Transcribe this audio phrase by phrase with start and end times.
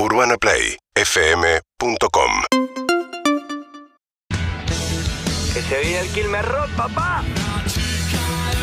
[0.00, 2.30] UrbanaPlayFM.com
[5.52, 7.24] Que se viene el Quilmes Rock, papá.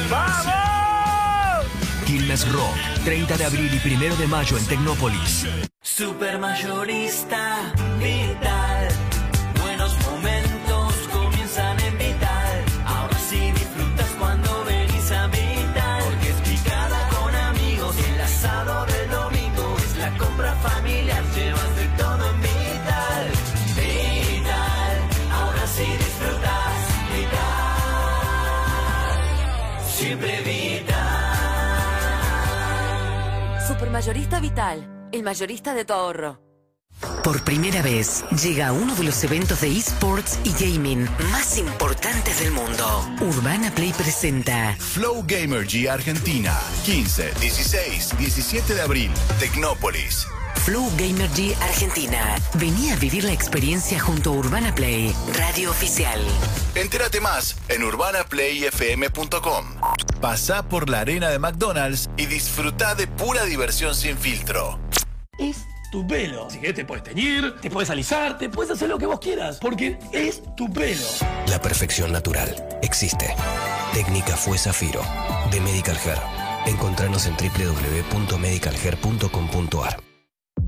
[0.09, 1.65] ¡Vamos!
[2.05, 5.45] Quilmes Rock, 30 de abril y 1 de mayo en Tecnópolis.
[5.81, 8.54] Supermayorista Vital.
[34.05, 36.39] Supermayorista Vital, el mayorista de tu ahorro.
[37.23, 42.51] Por primera vez llega uno de los eventos de esports y gaming más importantes del
[42.51, 42.85] mundo.
[43.19, 50.27] Urbana Play presenta Flow Gamer G Argentina, 15, 16, 17 de abril, Tecnópolis.
[50.65, 52.35] Flow Gamer G Argentina.
[52.55, 56.19] Vení a vivir la experiencia junto a Urbana Play, radio oficial.
[56.73, 59.65] Entérate más en urbanaplayfm.com.
[60.19, 64.79] Pasá por la arena de McDonald's y disfruta de pura diversión sin filtro.
[65.37, 65.57] Es
[65.91, 66.49] tu pelo.
[66.49, 69.59] Si querés te puedes teñir, te puedes alisar, te puedes hacer lo que vos quieras,
[69.61, 71.05] porque es tu pelo.
[71.47, 73.35] La perfección natural existe.
[73.93, 75.03] Técnica fue Zafiro,
[75.51, 76.17] de Medical Hair.
[76.65, 80.14] Encontranos en www.medicalhair.com.ar.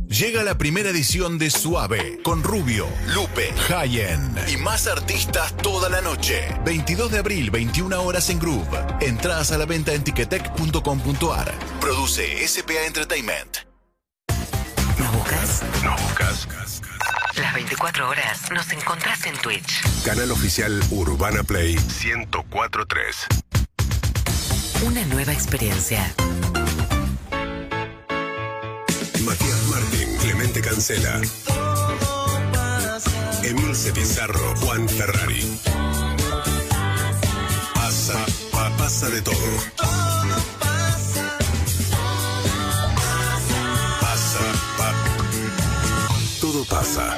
[0.08, 6.00] Llega la primera edición de Suave, con Rubio, Lupe, Hayen y más artistas toda la
[6.00, 6.48] noche.
[6.64, 8.78] 22 de abril, 21 horas en Groove.
[9.02, 11.54] Entradas a la venta en ticketek.com.ar.
[11.82, 13.58] Produce SPA Entertainment.
[14.98, 15.64] ¿Nos buscas?
[15.84, 16.48] Nos buscas.
[17.36, 19.82] Las 24 horas nos encontrás en Twitch.
[20.06, 23.28] Canal oficial Urbana Play 1043.
[24.86, 26.16] Una nueva experiencia.
[29.26, 29.57] Matías
[30.68, 31.22] Cancela.
[33.42, 35.58] Emilce Pizarro, Juan Ferrari.
[37.74, 39.48] Pasa, pa- pasa de todo.
[44.02, 44.44] Pasa,
[44.78, 44.96] pa-
[46.42, 47.16] todo pasa.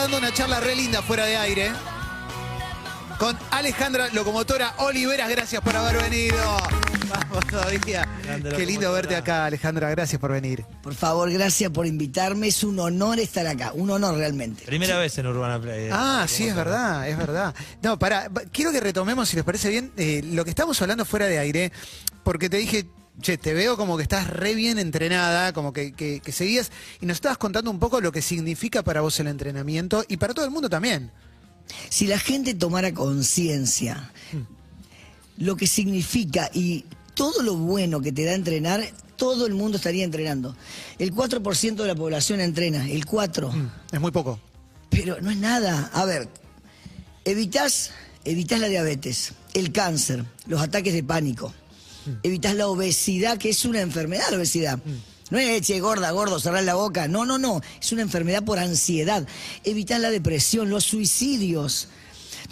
[0.00, 1.70] Está dando una charla re linda fuera de aire.
[3.18, 6.38] Con Alejandra Locomotora Oliveras, gracias por haber venido.
[7.06, 8.08] Vamos todavía.
[8.56, 10.64] Qué lindo verte acá, Alejandra, gracias por venir.
[10.82, 12.48] Por favor, gracias por invitarme.
[12.48, 14.64] Es un honor estar acá, un honor realmente.
[14.64, 15.88] Primera vez en Urbana Play.
[15.88, 15.90] eh.
[15.92, 17.54] Ah, sí, es verdad, es verdad.
[17.82, 21.26] No, para, quiero que retomemos, si les parece bien, eh, lo que estamos hablando fuera
[21.26, 21.72] de aire,
[22.24, 22.86] porque te dije,
[23.20, 26.70] che, te veo como que estás re bien entrenada, como que, que- que seguías,
[27.00, 30.34] y nos estabas contando un poco lo que significa para vos el entrenamiento y para
[30.34, 31.10] todo el mundo también.
[31.88, 34.12] Si la gente tomara conciencia
[35.38, 36.84] lo que significa y
[37.14, 38.82] todo lo bueno que te da entrenar,
[39.16, 40.56] todo el mundo estaría entrenando.
[40.98, 43.70] El 4% de la población entrena, el 4%.
[43.92, 44.40] Es muy poco.
[44.90, 45.90] Pero no es nada.
[45.94, 46.28] A ver,
[47.24, 47.90] evitas,
[48.24, 51.52] evitas la diabetes, el cáncer, los ataques de pánico.
[52.22, 54.78] Evitas la obesidad, que es una enfermedad la obesidad.
[55.30, 57.06] No es, che, gorda, gordo, cerrar la boca.
[57.08, 57.60] No, no, no.
[57.80, 59.26] Es una enfermedad por ansiedad.
[59.64, 61.88] Evitas la depresión, los suicidios.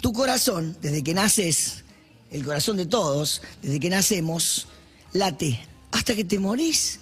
[0.01, 1.83] Tu corazón, desde que naces,
[2.31, 4.67] el corazón de todos, desde que nacemos,
[5.13, 5.59] late
[5.91, 6.99] hasta que te morís.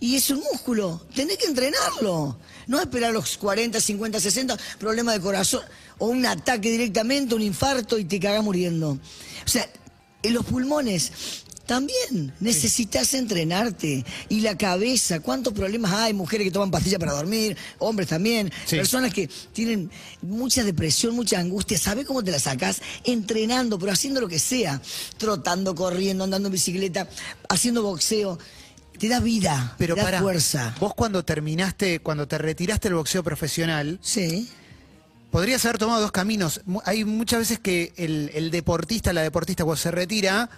[0.00, 2.38] Y es un músculo, tenés que entrenarlo.
[2.66, 5.60] No esperar los 40, 50, 60 problemas de corazón
[5.98, 8.92] o un ataque directamente, un infarto y te cagás muriendo.
[8.92, 9.68] O sea,
[10.22, 11.12] en los pulmones
[11.66, 14.04] también necesitas entrenarte.
[14.28, 16.14] Y la cabeza, ¿cuántos problemas hay?
[16.14, 18.76] Mujeres que toman pastillas para dormir, hombres también, Sí.
[18.76, 19.90] personas que tienen
[20.22, 21.78] mucha depresión, mucha angustia.
[21.78, 22.80] ¿Sabes cómo te la sacas?
[23.04, 24.80] Entrenando, pero haciendo lo que sea.
[25.18, 27.08] Trotando, corriendo, andando en bicicleta,
[27.48, 28.38] haciendo boxeo.
[28.98, 30.74] Te da vida, Pero te da para fuerza.
[30.80, 34.48] vos cuando terminaste, cuando te retiraste del boxeo profesional, Sí.
[35.30, 36.62] podrías haber tomado dos caminos.
[36.84, 40.48] Hay muchas veces que el, el deportista, la deportista cuando se retira,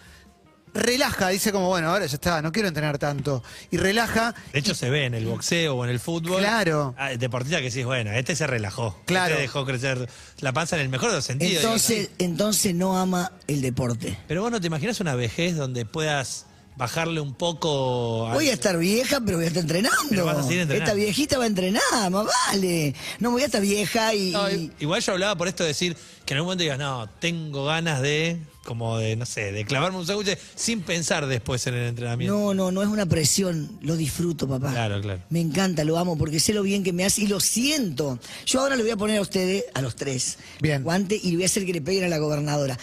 [0.74, 3.42] relaja, dice como, bueno, ahora ya está, no quiero entrenar tanto.
[3.70, 4.34] Y relaja.
[4.52, 6.40] De hecho, se ve en el boxeo o en el fútbol.
[6.40, 6.94] Claro.
[6.98, 8.98] Ah, deportista que decís, bueno, este se relajó.
[9.06, 9.32] Claro.
[9.34, 10.08] Este dejó crecer
[10.40, 11.62] la panza en el mejor de los sentidos.
[11.64, 14.18] Entonces, entonces no ama el deporte.
[14.28, 18.28] Pero vos no te imaginas una vejez donde puedas bajarle un poco.
[18.32, 19.96] Voy a estar vieja, pero voy a estar entrenando.
[20.10, 20.92] Pero vas a seguir entrenando.
[20.92, 22.94] Esta viejita va a entrenar, más vale.
[23.18, 24.30] No voy a estar vieja y.
[24.30, 27.08] No, y- Igual yo hablaba por esto de decir que en algún momento digas, no,
[27.18, 28.38] tengo ganas de,
[28.68, 32.34] como de, no sé, de clavarme un sándwich sin pensar después en el entrenamiento.
[32.38, 33.78] No, no, no es una presión.
[33.80, 34.70] Lo disfruto, papá.
[34.72, 35.22] Claro, claro.
[35.30, 38.18] Me encanta, lo amo, porque sé lo bien que me hace y lo siento.
[38.44, 40.82] Yo ahora le voy a poner a ustedes, a los tres, Bien.
[40.82, 42.78] guante y le voy a hacer que le peguen a la gobernadora.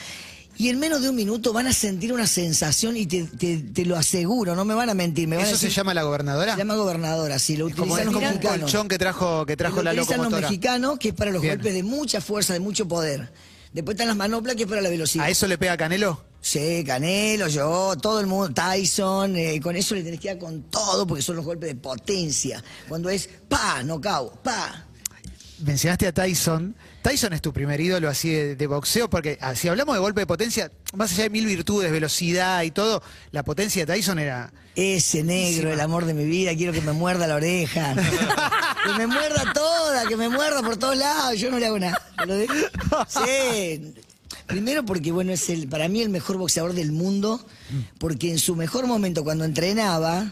[0.57, 3.85] Y en menos de un minuto van a sentir una sensación y te, te- te
[3.85, 5.27] lo aseguro, no me van a mentir.
[5.27, 6.53] Me van a ¿Eso se decir- llama la gobernadora?
[6.53, 9.45] Se llama gobernadora, sí, lo Es como, utilizan es los como un colchón que trajo,
[9.45, 11.55] que trajo Lo la utilizan los mexicanos, que es para los Bien.
[11.55, 13.29] golpes de mucha fuerza, de mucho poder.
[13.75, 15.25] Después están las manoplas, que es para la velocidad.
[15.25, 16.22] ¿A eso le pega Canelo?
[16.39, 20.62] Sí, Canelo, yo, todo el mundo, Tyson, eh, con eso le tenés que dar con
[20.69, 22.63] todo porque son los golpes de potencia.
[22.88, 24.88] Cuando es pa, no pa.
[25.59, 26.75] Mencionaste a Tyson.
[27.01, 30.21] Tyson es tu primer ídolo así de, de boxeo, porque ah, si hablamos de golpe
[30.21, 34.51] de potencia, más allá de mil virtudes, velocidad y todo, la potencia de Tyson era.
[34.75, 37.95] Ese negro, el amor de mi vida, quiero que me muerda la oreja.
[38.85, 41.39] que me muerda toda, que me muerda por todos lados.
[41.39, 42.01] Yo no le hago nada.
[43.07, 43.93] Sí.
[44.47, 47.45] Primero porque, bueno, es el, para mí el mejor boxeador del mundo,
[47.97, 50.31] porque en su mejor momento, cuando entrenaba,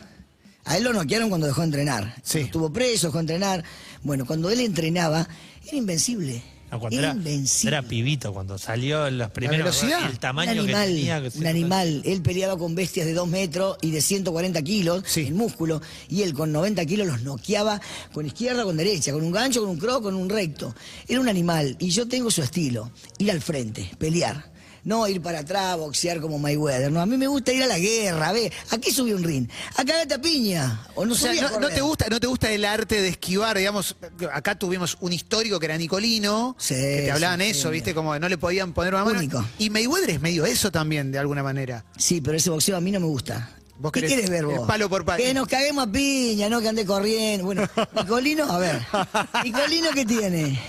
[0.65, 2.15] a él lo noquearon cuando dejó de entrenar.
[2.23, 2.39] Sí.
[2.39, 3.63] Estuvo preso, dejó de entrenar.
[4.01, 5.27] Bueno, cuando él entrenaba,
[5.67, 6.41] era invencible.
[6.71, 7.77] No, cuando era, invencible.
[7.77, 9.59] era pibito, cuando salió en los primeros.
[9.79, 10.09] velocidad.
[10.09, 11.21] El tamaño un animal, que tenía.
[11.21, 12.01] que un animal.
[12.03, 15.21] Él peleaba con bestias de 2 metros y de 140 kilos, Sí.
[15.27, 17.79] el músculo, y él con 90 kilos los noqueaba
[18.11, 20.73] con izquierda, con derecha, con un gancho, con un croc, con un recto.
[21.07, 22.89] Era un animal, y yo tengo su estilo,
[23.19, 24.51] ir al frente, pelear.
[24.85, 26.91] No ir para atrás, boxear como Mayweather.
[26.91, 28.31] No, a mí me gusta ir a la guerra.
[28.33, 29.47] Ve, aquí subí un ring.
[29.77, 30.85] Acá gata piña.
[30.95, 33.07] O no O sea, subí a no, te gusta, no te gusta el arte de
[33.07, 33.95] esquivar, digamos,
[34.33, 37.73] acá tuvimos un histórico que era Nicolino, Sí, que te hablaban sí, eso, sí.
[37.73, 39.19] viste, como no le podían poner una mano.
[39.19, 39.43] Único.
[39.57, 41.85] Y Mayweather es medio eso también, de alguna manera.
[41.97, 43.51] Sí, pero ese boxeo a mí no me gusta.
[43.79, 44.67] Vos ¿Qué querés quieres ver vos?
[44.67, 45.23] palo por palo.
[45.23, 47.45] Que nos caguemos a piña, no que ande corriendo.
[47.45, 48.81] Bueno, Nicolino, a ver.
[49.43, 50.59] Nicolino, ¿qué tiene?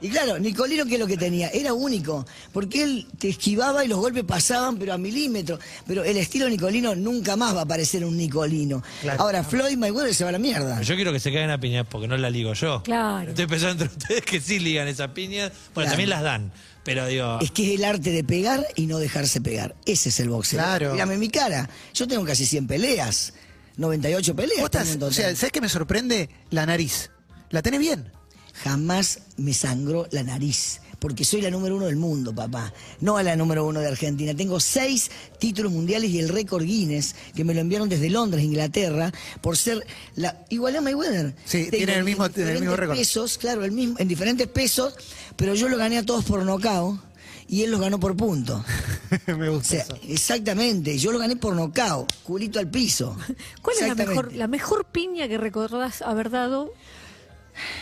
[0.00, 1.48] Y claro, Nicolino, ¿qué es lo que tenía?
[1.50, 5.60] Era único, porque él te esquivaba y los golpes pasaban, pero a milímetros.
[5.86, 8.82] Pero el estilo Nicolino nunca más va a parecer un Nicolino.
[9.00, 9.22] Claro.
[9.22, 10.80] Ahora, Floyd Mayweather se va a la mierda.
[10.82, 12.82] Yo quiero que se caigan a piñas porque no la ligo yo.
[12.82, 13.30] Claro.
[13.30, 15.50] Estoy pensando entre ustedes que sí ligan esas piñas.
[15.74, 15.90] Bueno, Claro.
[15.90, 16.52] también las dan.
[16.84, 19.76] Pero digo, Es que es el arte de pegar y no dejarse pegar.
[19.86, 20.58] Ese es el boxeo.
[20.58, 20.92] Claro.
[20.92, 21.70] Mírame mi cara.
[21.94, 23.34] Yo tengo casi 100 peleas.
[23.76, 24.60] 98 peleas.
[24.60, 25.34] Vos estás- o sea.
[25.36, 26.28] ¿sabes qué me sorprende?
[26.50, 27.10] La nariz.
[27.50, 28.10] ¿La tenés bien?
[28.54, 30.80] Jamás me sangró la nariz.
[30.98, 32.72] porque soy la número uno del mundo, papá.
[33.00, 34.34] No a la número uno de Argentina.
[34.36, 39.10] Tengo seis títulos mundiales y el récord Guinness, que me lo enviaron desde Londres, Inglaterra,
[39.40, 40.44] por ser la.
[40.48, 41.34] Igual a Mayweather.
[41.44, 42.96] Sí, tiene el mismo- el mismo récord.
[42.96, 44.94] pesos, claro, el mismo, en diferentes pesos,
[45.34, 47.02] pero yo lo gané a todos por nocao
[47.48, 48.64] y él los ganó por punto.
[49.26, 49.98] Me O gusta sea, eso.
[50.06, 53.16] exactamente, yo lo gané por nocao, culito al piso.
[53.60, 56.72] ¿Cuál es la mejor, la mejor piña que recordás haber dado?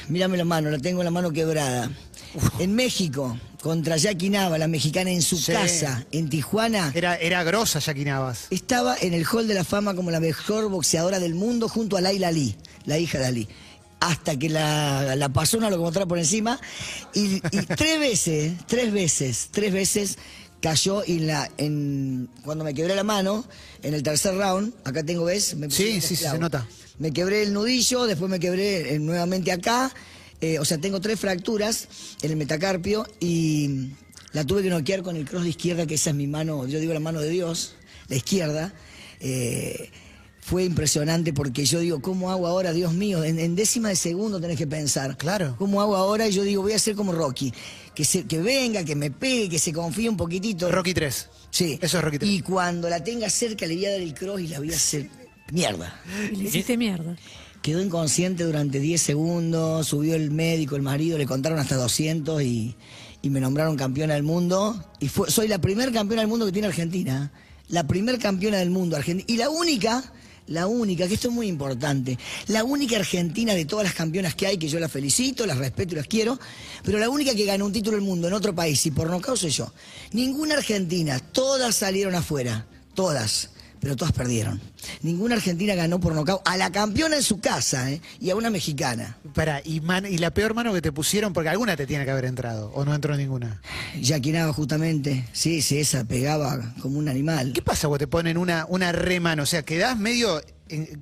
[0.08, 1.90] Mírame la mano, la tengo la mano quebrada.
[2.58, 5.52] En México, contra Jackie Nava, la mexicana en su Sí.
[5.52, 8.46] casa, en Tijuana, Era, era grosa Jackie Navas.
[8.50, 12.00] estaba en el Hall de la Fama como la mejor boxeadora del mundo junto a
[12.00, 13.48] Laila Ali, la hija de Ali.
[14.00, 16.58] Hasta que la, la pasó una locomotora por encima
[17.12, 17.40] y, y
[17.76, 20.16] tres veces, tres veces, tres veces
[20.60, 23.44] cayó y en la, en, cuando me quebré la mano,
[23.82, 25.54] en el tercer round, acá tengo, ¿ves?
[25.56, 26.66] Me Sí, sí, se nota.
[26.98, 29.92] Me quebré el nudillo, después me quebré eh, nuevamente acá.
[30.40, 31.88] eh, o sea, tengo tres fracturas
[32.22, 33.90] en el metacarpio y
[34.32, 36.78] la tuve que noquear con el cross de izquierda, que esa es mi mano, yo
[36.78, 37.74] digo la mano de Dios,
[38.08, 38.72] la izquierda.
[39.20, 39.90] Eh,
[40.50, 43.22] fue impresionante porque yo digo, ¿cómo hago ahora, Dios mío?
[43.22, 45.16] En, en décima de segundo tenés que pensar.
[45.16, 45.54] Claro.
[45.58, 46.26] ¿Cómo hago ahora?
[46.26, 47.52] Y yo digo, voy a ser como Rocky.
[47.94, 50.68] Que, se, que venga, que me pegue, que se confíe un poquitito.
[50.68, 51.28] Rocky 3.
[51.50, 51.78] Sí.
[51.80, 52.30] Eso es Rocky 3.
[52.32, 54.76] Y cuando la tenga cerca le voy a dar el cross y la voy a
[54.76, 55.08] hacer
[55.52, 56.00] mierda.
[56.32, 57.16] Y le hiciste mierda.
[57.62, 62.74] Quedó inconsciente durante 10 segundos, subió el médico, el marido, le contaron hasta 200 y,
[63.22, 64.84] y me nombraron campeona del mundo.
[64.98, 67.30] Y fue- soy la primer campeona del mundo que tiene Argentina.
[67.68, 69.24] La primer campeona del mundo argentina.
[69.32, 70.12] Y la única,
[70.50, 74.46] la única, que esto es muy importante, la única argentina de todas las campeonas que
[74.46, 76.38] hay, que yo las felicito, las respeto y las quiero,
[76.84, 79.38] pero la única que ganó un título del mundo en otro país y por nocaut
[79.38, 79.72] soy yo.
[80.12, 84.60] Ninguna argentina, todas salieron afuera, todas pero todas perdieron.
[85.02, 88.00] Ninguna argentina ganó por nocaut a la campeona en su casa ¿eh?
[88.20, 89.16] y a una mexicana.
[89.34, 92.10] Para, y, man- y la peor mano que te pusieron, porque alguna te tiene que
[92.10, 93.60] haber entrado, o no entró ninguna.
[94.00, 97.52] Jackie Nava, justamente, sí, sí, esa pegaba como un animal.
[97.52, 99.42] ¿Qué pasa cuando te ponen una, una remano?
[99.42, 100.40] O sea, quedás medio,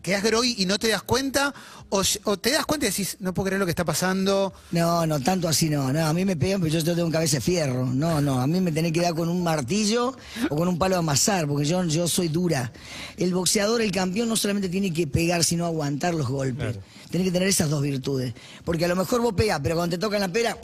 [0.03, 1.55] quedás groggy y no te das cuenta,
[1.91, 2.03] o,
[2.37, 4.53] te das cuenta y decís, no puedo creer lo que está pasando.
[4.73, 5.93] No, no, tanto así no.
[5.93, 7.87] no a mí me pegan, pero yo tengo cabeza de fierro.
[7.87, 10.17] No, no, a mí me tenés que dar con un martillo
[10.51, 12.73] o con un palo de amasar, porque yo, yo soy dura.
[13.17, 16.79] El boxeador, el campeón, no solamente tiene que pegar, sino aguantar los golpes.
[17.11, 18.35] Tiene que tener esas dos virtudes.
[18.65, 20.57] Porque a lo mejor vos pegás, pero cuando te tocan la pera,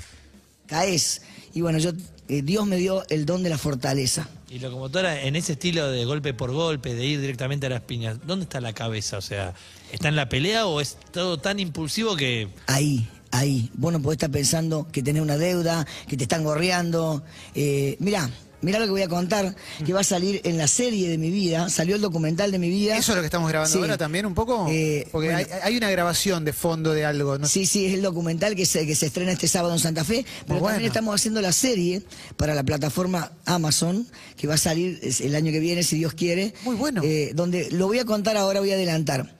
[0.66, 1.22] caes.
[1.54, 1.90] Y bueno, yo,
[2.28, 4.28] eh, Dios me dio el don de la fortaleza.
[4.50, 8.18] Y locomotora, en ese estilo de golpe por golpe, de ir directamente a las piñas,
[8.26, 9.18] ¿dónde está la cabeza?
[9.18, 9.54] O sea,
[9.92, 13.70] ¿está en la pelea o es todo tan impulsivo que Ahí, ahí.
[13.74, 17.22] Vos no podés estar pensando que tenés una deuda, que te están gorreando.
[17.54, 18.28] Eh, mirá,
[18.64, 19.54] mirá lo que voy a contar,
[19.84, 22.68] que va a salir en la serie de mi vida, salió el documental de mi
[22.70, 22.96] vida.
[22.96, 23.78] ¿Eso es lo que estamos grabando Sí.
[23.80, 24.66] ahora también un poco?
[24.70, 25.38] Eh, porque bueno.
[25.38, 27.38] hay, hay una grabación de fondo de algo.
[27.38, 27.46] ¿no?
[27.46, 30.24] Sí, sí, es el documental que se, que se estrena este sábado en Santa Fe,
[30.46, 30.74] pero bueno.
[30.74, 32.02] también estamos haciendo la serie
[32.36, 34.06] para la plataforma Amazon,
[34.36, 36.54] que va a salir el año que viene, si Dios quiere.
[36.64, 37.02] Muy bueno.
[37.04, 39.36] Eh, donde lo voy a contar ahora, voy a adelantar.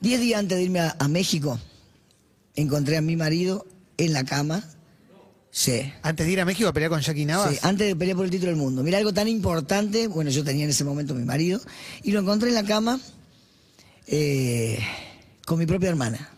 [0.00, 1.60] Diez días antes de irme a, a México,
[2.56, 3.66] encontré a mi marido
[3.98, 4.64] en la cama.
[5.54, 5.92] Sí.
[6.00, 7.50] Antes de ir a México a pelear con Jackie Navas.
[7.52, 8.82] Sí, antes de pelear por el título del mundo.
[8.82, 11.60] Mira, algo tan importante, bueno, yo tenía en ese momento mi marido,
[12.02, 12.98] y lo encontré en la cama
[14.06, 14.78] eh,
[15.44, 16.30] con mi propia hermana.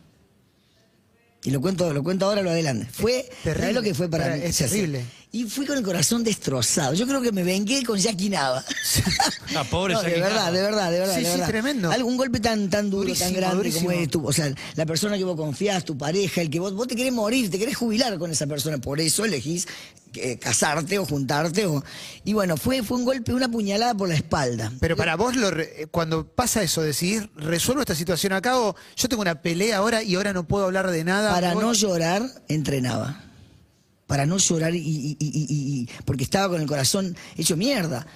[1.45, 2.89] Y lo cuento, lo cuento ahora, lo adelante.
[2.91, 3.61] Fue, terrible.
[3.61, 4.43] ¿sabés lo que fue para mí?
[4.43, 5.05] es terrible.
[5.35, 6.95] Y fui con el corazón destrozado.
[6.95, 8.65] Yo creo que me vengué con Jackie Nava.
[9.57, 10.51] Ah, pobre No, de Jackie verdad, Nava.
[10.53, 11.15] de verdad, de verdad.
[11.17, 11.49] Sí, de sí, verdad.
[11.49, 11.91] tremendo.
[11.91, 13.87] Algo- un golpe tan, tan duro, Durísimo, tan grande durísimo.
[13.89, 16.73] como es tu, o sea, la persona que vos confiás, tu pareja, el que vos,
[16.75, 19.67] vos te querés morir, te querés jubilar con esa persona, por eso elegís
[20.15, 21.67] eh, casarte o juntarte.
[21.67, 21.83] O,
[22.25, 24.71] y bueno, fue, fue un golpe, una puñalada por la espalda.
[24.79, 28.77] Pero para vos, lo re- eh, cuando pasa eso, decidís, resuelvo esta situación acá o
[28.97, 31.33] yo tengo una pelea ahora y ahora no puedo hablar de nada.
[31.33, 33.21] Para Vos- no llorar, entrenaba.
[34.15, 38.07] Para no llorar y, y- y- porque estaba con el corazón hecho mierda.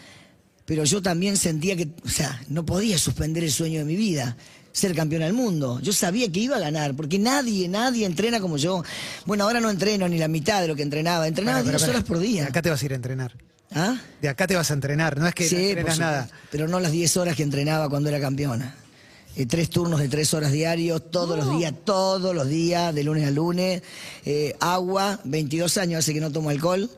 [0.65, 4.37] Pero yo también sentía que, o sea, no podía suspender el sueño de mi vida,
[4.71, 5.81] ser campeón del mundo.
[5.83, 8.85] Yo sabía que iba a ganar, porque nadie, nadie entrena como yo.
[9.27, 11.27] Bueno, ahora no entreno ni la mitad de lo que entrenaba.
[11.27, 12.43] Entrenaba Bueno, pero 10 pará, horas por día.
[12.45, 13.35] De acá te vas a ir a entrenar.
[13.73, 14.01] ¿Ah?
[14.23, 16.29] De acá te vas a entrenar, no es que Sí, entrenas nada.
[16.53, 18.77] Pero no las 10 horas que entrenaba cuando era campeona.
[19.39, 23.25] Eh, tres turnos de tres horas diarios, todos los días, todos los días, de lunes
[23.25, 23.83] a lunes.
[24.25, 26.91] Eh, agua, 22 años hace que no tomo alcohol.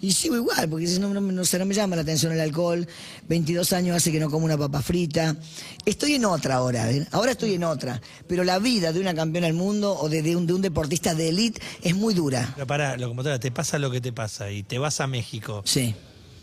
[0.00, 2.86] Y sigo igual, porque si no, no, no, me llama la atención el alcohol.
[3.28, 5.36] 22 años hace que no como una papa frita.
[5.84, 7.08] Estoy en otra ahora, ¿eh?
[7.10, 8.00] ahora estoy en otra.
[8.28, 11.16] Pero la vida de una campeona del mundo o de, de un, de un deportista
[11.16, 12.52] de élite es muy dura.
[12.54, 15.62] Pero pará, locomotora, te pasa lo que te pasa y te vas a México.
[15.66, 15.96] Sí.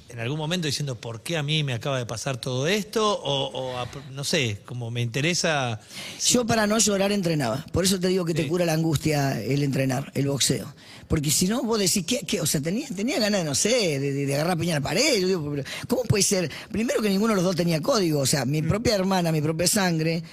[0.09, 3.19] En algún momento diciendo por qué a mí me acaba de pasar todo esto?
[3.21, 5.79] O, o a- no sé, como me interesa.
[6.25, 7.65] Yo para no llorar entrenaba.
[7.71, 10.73] Por eso te digo que te cura la angustia el entrenar, el boxeo.
[11.07, 12.19] Porque si no, vos decís, ¿qué?
[12.27, 12.41] qué?
[12.41, 15.19] O sea, tenía, tenía ganas de, no sé, de, agarrar piña a la pared.
[15.21, 16.51] Yo digo, pero ¿cómo puede ser?
[16.71, 18.19] Primero que ninguno de los dos tenía código.
[18.19, 20.23] O sea, mi propia hermana, mi propia sangre.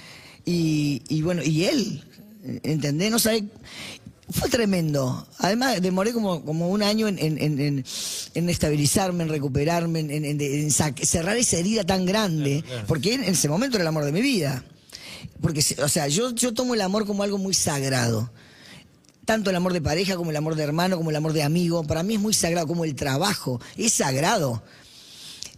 [0.45, 2.03] Y, y bueno, y él,
[2.63, 3.09] ¿entendés?
[3.11, 3.45] No sabe...
[4.31, 5.27] Fue tremendo.
[5.37, 7.85] Además, demoré como, como un año en, en, en- en-
[8.33, 12.63] en estabilizarme, en recuperarme, en, en- en- en sa- cerrar esa herida tan grande.
[12.87, 14.63] Porque en ese momento era el amor de mi vida.
[15.41, 18.31] Porque, o sea, yo, yo tomo el amor como algo muy sagrado.
[19.25, 21.83] Tanto el amor de pareja como el amor de hermano, como el amor de amigo.
[21.83, 23.61] Para mí es muy sagrado, como el trabajo.
[23.77, 24.63] Es sagrado.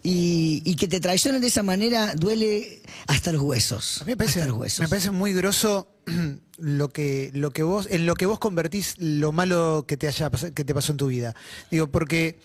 [0.04, 4.02] Y, y que te traicionen de esa manera duele hasta los huesos.
[4.02, 4.80] A mí me parece, hasta los huesos.
[4.80, 5.90] me parece muy groso
[6.58, 10.30] lo que, lo que vos, en lo que vos convertís lo malo que te haya
[10.30, 11.36] que te pasó en tu vida.
[11.72, 12.40] Digo, porque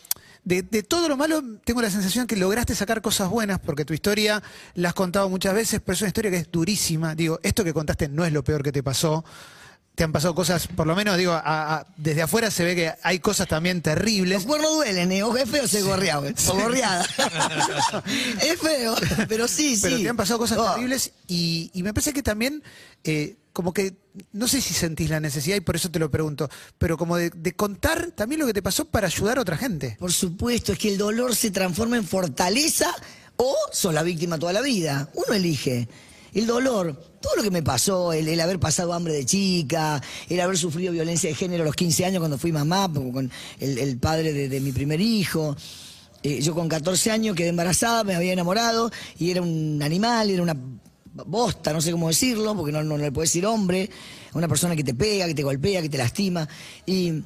[0.45, 3.95] de, de todo lo malo tengo la sensación que lograste sacar cosas buenas, porque tu
[3.95, 4.43] historia
[4.75, 7.15] la has contado muchas veces, pero es una historia que es durísima.
[7.15, 9.25] Digo, esto que contaste no es lo peor que te pasó.
[9.95, 11.43] Te han pasado cosas, por lo menos, digo, a-
[11.77, 14.39] a- desde afuera se ve que hay cosas también terribles.
[14.39, 15.23] Los cuernos duelen, ¿eh?
[15.23, 16.35] Ojo, es feo ser gorreado, ¿eh?
[16.49, 17.07] o gorreada.
[18.43, 18.95] es feo,
[19.29, 19.83] pero sí, sí.
[19.83, 20.73] Pero te han pasado cosas Oh.
[20.75, 22.63] terribles y, y me parece que también,
[23.05, 23.97] eh, como que,
[24.33, 27.31] no sé si sentís la necesidad y por eso te lo pregunto, pero como de,
[27.31, 29.97] de contar también lo que te pasó para ayudar a otra gente.
[29.99, 32.95] Por supuesto, es que el dolor se transforma en fortaleza
[33.37, 35.11] o sos la víctima toda la vida.
[35.15, 35.89] Uno elige.
[36.33, 40.57] El dolor, todo lo que me pasó, el, haber pasado hambre de chica, el haber
[40.57, 43.31] sufrido violencia de género a los 15 años cuando fui mamá, con
[43.61, 45.55] el, padre de, de mi primer hijo.
[46.23, 50.43] Eh, yo con 14 años quedé embarazada, me había enamorado y era un animal, era
[50.43, 50.57] una
[51.15, 53.91] bosta, no sé cómo decirlo, porque no, no le puedes decir hombre,
[54.35, 56.49] una persona que te pega, que te golpea, que te lastima.
[56.87, 57.23] Y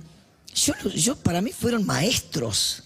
[0.54, 2.82] yo, yo para mí fueron maestros.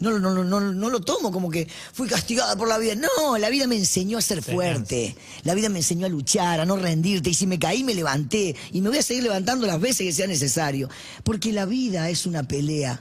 [0.00, 2.96] No, lo- no, no, no lo tomo como que fui castigada por la vida.
[2.96, 5.14] No, la vida me enseñó a ser fuerte.
[5.44, 7.30] La vida me enseñó a luchar, a no rendirte.
[7.30, 8.56] Y si me caí, me levanté.
[8.72, 10.88] Y me voy a seguir levantando las veces que sea necesario.
[11.22, 13.00] Porque la vida es una pelea.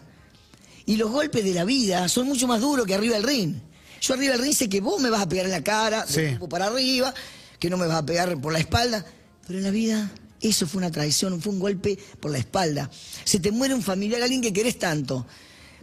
[0.86, 3.56] Y los golpes de la vida son mucho más duros que arriba del ring.
[4.02, 6.22] Yo arriba del ring sé que vos me vas a pegar en la cara, Sí.
[6.22, 7.14] de para arriba,
[7.60, 9.06] que no me vas a pegar por la espalda.
[9.48, 12.90] Pero en la vida eso fue una traición, fue un golpe por la espalda.
[13.24, 15.26] Se te muere un familiar, alguien que querés tanto.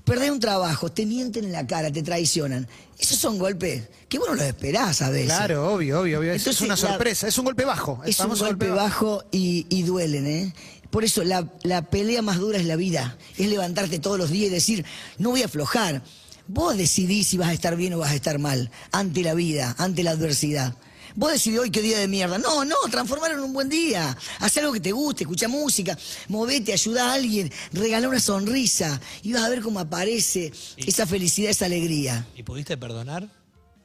[0.04, 2.66] Perdés un trabajo, te mienten en la cara, te traicionan.
[2.98, 5.26] Esos son golpes que vos no los esperás a veces.
[5.26, 6.32] Claro, obvio, obvio, obvio.
[6.32, 8.00] Es- es Entonces, una la- sorpresa, es un golpe bajo.
[8.06, 10.54] Es un golpe bajo y, y duelen, ¿eh?
[10.90, 13.18] Por eso la, la pelea más dura es la vida.
[13.36, 14.84] Es levantarte todos los días y decir,
[15.18, 16.02] no voy a aflojar.
[16.48, 19.74] Vos decidís si vas a estar bien o vas a estar mal ante la vida,
[19.78, 20.74] ante la adversidad.
[21.14, 22.38] Vos decidís hoy qué día de mierda.
[22.38, 24.16] No, no, transformarlo en un buen día.
[24.38, 25.96] Haz algo que te guste, escucha música,
[26.28, 31.50] movete, ayuda a alguien, regala una sonrisa y vas a ver cómo aparece esa felicidad,
[31.50, 32.26] esa alegría.
[32.36, 33.28] ¿Y pudiste perdonar?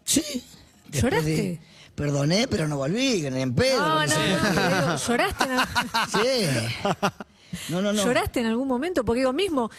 [0.06, 0.21] Sí.
[0.88, 1.32] Después ¿Lloraste?
[1.32, 1.60] de-
[1.95, 3.80] Perdoné, pero no volví, en pedo.
[3.80, 5.45] No, no, no, digo, ¿Lloraste
[6.12, 6.89] Sí.
[7.69, 8.04] No, no, no.
[8.04, 9.06] ¿Lloraste en algún momento?
[9.06, 9.69] Porque digo, mismo,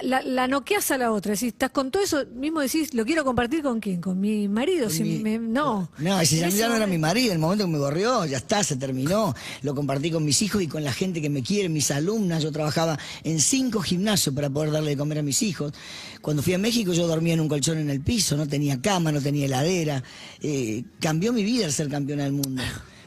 [0.00, 1.36] la, la noqueas a la otra.
[1.36, 4.00] Si estás con todo eso, mismo decís, ¿lo quiero compartir con quién?
[4.00, 4.90] ¿Con mi marido?
[4.90, 5.90] Si mi- me- no.
[5.98, 8.62] No, ese ya, ya no era mi marido, el momento que me corrió, ya está,
[8.62, 9.34] se terminó.
[9.62, 12.42] Lo compartí con mis hijos y con la gente que me quiere, mis alumnas.
[12.42, 15.72] Yo trabajaba en cinco gimnasios para poder darle de comer a mis hijos.
[16.20, 19.12] Cuando fui a México yo dormía en un colchón en el piso, no tenía cama,
[19.12, 20.02] no tenía heladera.
[20.42, 22.62] Eh, cambió mi vida el ser campeona del mundo.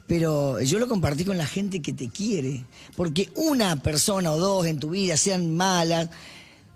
[0.07, 2.65] Pero yo lo compartí con la gente que te quiere.
[2.95, 6.09] Porque una persona o dos en tu vida sean malas,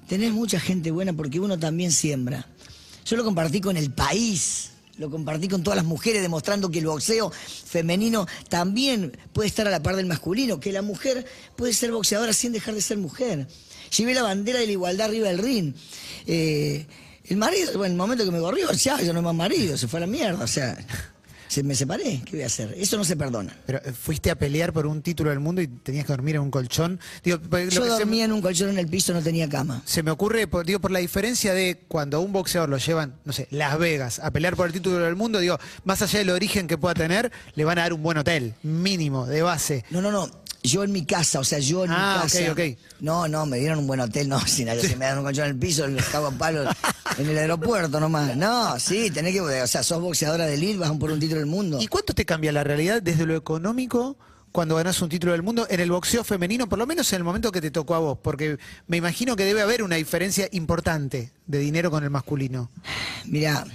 [0.07, 2.47] tenés mucha gente buena porque uno también siembra.
[3.05, 6.85] Yo lo compartí con el país, lo compartí con todas las mujeres, demostrando que el
[6.85, 11.91] boxeo femenino también puede estar a la par del masculino, que la mujer puede ser
[11.91, 13.47] boxeadora sin dejar de ser mujer.
[13.97, 15.73] Llevé la bandera de la igualdad arriba del ring.
[16.25, 16.85] Eh,
[17.25, 19.87] el marido, bueno, en el momento que me corrió, ya, yo no más marido, se
[19.87, 20.77] fue a la mierda, o sea,
[21.53, 22.73] se, me separé, ¿qué voy a hacer?
[22.77, 23.55] Eso no se perdona.
[23.65, 26.41] Pero eh, fuiste a pelear por un título del mundo y tenías que dormir en
[26.41, 26.99] un colchón.
[27.23, 29.47] Digo, porque lo Yo que se- dormía en un colchón en el piso, no tenía
[29.47, 29.81] cama.
[29.85, 33.15] Se me ocurre, por, digo, por la diferencia de cuando a un boxeador lo llevan,
[33.25, 36.29] no sé, Las Vegas, a pelear por el título del mundo, digo, más allá del
[36.31, 39.85] origen que pueda tener, le van a dar un buen hotel, mínimo, de base.
[39.91, 40.29] No, no, no.
[40.63, 42.51] Yo en mi casa, o sea, yo en Ah, mi casa.
[42.51, 42.77] ok, ok.
[43.01, 45.45] No, no, me dieron un buen hotel, no, si nadie se me dan un colchón
[45.45, 46.63] en el piso, les cago a palo
[47.17, 48.35] en el aeropuerto nomás.
[48.37, 51.49] No, sí, tenés que, o sea, sos boxeadora de elite, vas por un título del
[51.49, 51.79] mundo.
[51.81, 54.17] ¿Y cuánto te cambia la realidad desde lo económico
[54.53, 57.23] cuando ganas un título del mundo en el boxeo femenino, por lo menos en el
[57.23, 58.17] momento que te tocó a vos?
[58.21, 62.69] Porque me imagino que debe haber una diferencia importante de dinero con el masculino.
[63.25, 63.65] Mira,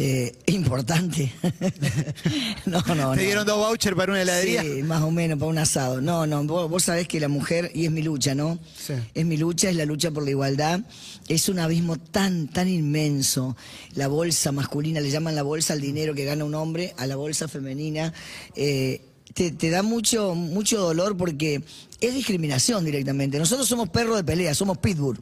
[0.00, 1.32] Eh, importante.
[2.66, 3.14] no, no, Te no.
[3.16, 4.62] dieron dos vouchers para una heladería.
[4.62, 6.00] Sí, más o menos, para un asado.
[6.00, 8.60] No, no, vos, vos sabés que la mujer, y es mi lucha, ¿no?
[8.76, 8.94] Sí.
[9.12, 10.80] Es mi lucha, es la lucha por la igualdad.
[11.26, 13.56] Es un abismo tan, tan inmenso.
[13.94, 17.16] La bolsa masculina, le llaman la bolsa al dinero que gana un hombre, a la
[17.16, 18.12] bolsa femenina.
[18.54, 19.02] eh,
[19.34, 21.60] te, te da mucho, mucho dolor porque
[22.00, 23.38] es discriminación directamente.
[23.38, 25.20] Nosotros somos perros de pelea, somos pitbull.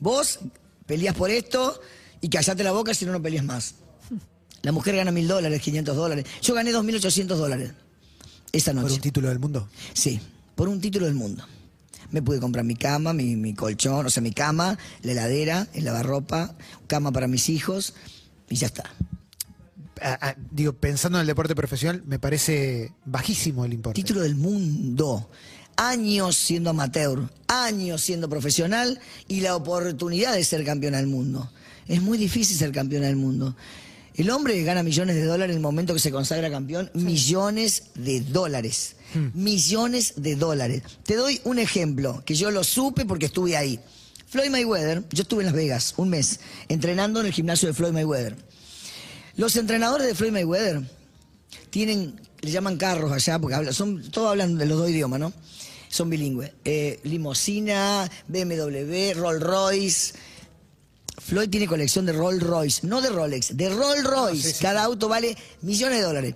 [0.00, 0.40] Vos
[0.86, 1.78] peleas por esto
[2.20, 3.74] y callate la boca si no, no peleas más.
[4.62, 6.26] La mujer gana mil dólares, 500 dólares.
[6.42, 7.72] Yo gané 2.800 dólares
[8.52, 8.86] esa noche.
[8.86, 9.68] Por un título del mundo.
[9.92, 10.20] Sí,
[10.54, 11.44] por un título del mundo.
[12.10, 15.84] Me pude comprar mi cama, mi, mi colchón, o sea, mi cama, la heladera, el
[15.84, 17.94] lavarropa, cama para mis hijos
[18.48, 18.90] y ya está.
[20.00, 24.00] Ah, ah, digo, pensando en el deporte profesional, me parece bajísimo el importe.
[24.00, 25.30] Título del mundo.
[25.76, 31.50] Años siendo amateur, años siendo profesional y la oportunidad de ser campeona del mundo.
[31.86, 33.54] Es muy difícil ser campeona del mundo.
[34.18, 38.20] El hombre gana millones de dólares en el momento que se consagra campeón, millones de
[38.20, 38.96] dólares.
[39.32, 40.82] Millones de dólares.
[41.04, 43.78] Te doy un ejemplo, que yo lo supe porque estuve ahí.
[44.26, 47.92] Floyd Mayweather, yo estuve en Las Vegas un mes entrenando en el gimnasio de Floyd
[47.92, 48.34] Mayweather.
[49.36, 50.82] Los entrenadores de Floyd Mayweather
[51.70, 55.32] tienen, le llaman carros allá, porque hablan, son, todos hablan de los dos idiomas, ¿no?
[55.88, 56.50] Son bilingües.
[56.64, 60.14] Eh, limosina, BMW, Rolls Royce.
[61.28, 64.54] Floyd tiene colección de Rolls Royce, no de Rolex, de Rolls Royce.
[64.62, 66.34] Cada auto vale millones de dólares.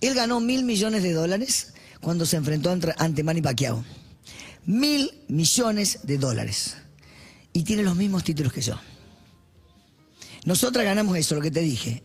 [0.00, 3.84] Él ganó mil millones de dólares cuando se enfrentó ante- ante Manny Pacquiao.
[4.66, 6.76] Mil millones de dólares.
[7.52, 8.74] Y tiene los mismos títulos que yo.
[10.44, 12.02] Nosotras ganamos eso, lo que te dije.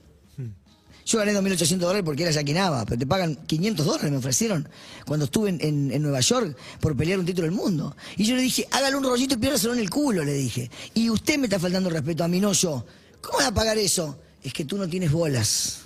[1.09, 4.69] Yo gané 2.800 dólares porque era Yaquinaba, pero te pagan 500 dólares, me ofrecieron
[5.07, 7.95] cuando estuve en, en- Nueva York por pelear un título del mundo.
[8.15, 10.69] Y yo le dije, hágale un rollito y piérdaselo en el culo, le dije.
[10.93, 12.85] Y usted me está faltando respeto a mí, no yo.
[13.21, 14.19] ¿Cómo va a pagar eso?
[14.43, 15.79] Es que tú no tienes bolas.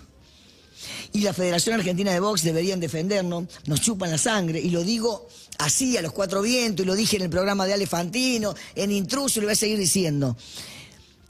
[1.14, 5.30] Y la Federación Argentina de Box deberían defendernos, nos chupan la sangre, y lo digo
[5.60, 8.92] así a los cuatro vientos, y lo dije en el programa de Ale Fantino, en
[8.92, 10.36] Intruso, y lo voy a seguir diciendo.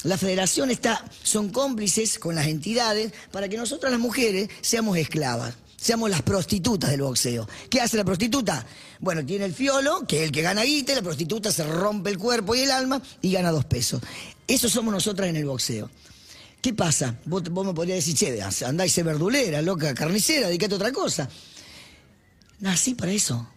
[0.04, 5.56] La federación está, son cómplices con las entidades para que nosotras las mujeres seamos esclavas,
[5.78, 7.48] seamos las prostitutas del boxeo.
[7.70, 8.66] ¿Qué hace la prostituta?
[9.00, 12.18] Bueno, tiene el fiolo, que es el que gana guita, la prostituta se rompe el
[12.18, 14.02] cuerpo y el alma y gana dos pesos.
[14.46, 15.89] Eso somos nosotras en el boxeo.
[16.62, 17.16] ¿Qué pasa?
[17.26, 20.92] Vos, vos me podrías decir, che, andá y sé verdulera, loca, carnicera, dedicate a otra
[20.92, 21.30] cosa.
[22.60, 23.48] Nací para eso.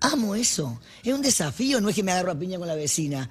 [0.00, 0.80] Amo eso.
[1.02, 3.28] Es un desafío, no es que me agarro a piña con la vecina.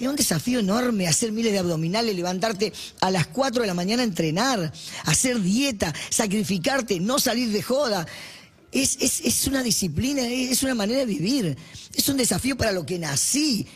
[0.00, 4.00] Es un desafío enorme hacer miles de abdominales, levantarte a las 4 de la mañana
[4.02, 4.72] a entrenar,
[5.04, 8.06] hacer dieta, sacrificarte, no salir de joda.
[8.72, 11.56] Es, es- es una disciplina, es, una manera de vivir.
[11.94, 13.66] Es un desafío para lo que nací.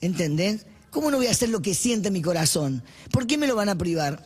[0.00, 0.64] ¿Entendés?
[0.90, 2.82] ¿Cómo no voy a hacer lo que siente mi corazón?
[3.10, 4.24] ¿Por qué me lo van a privar?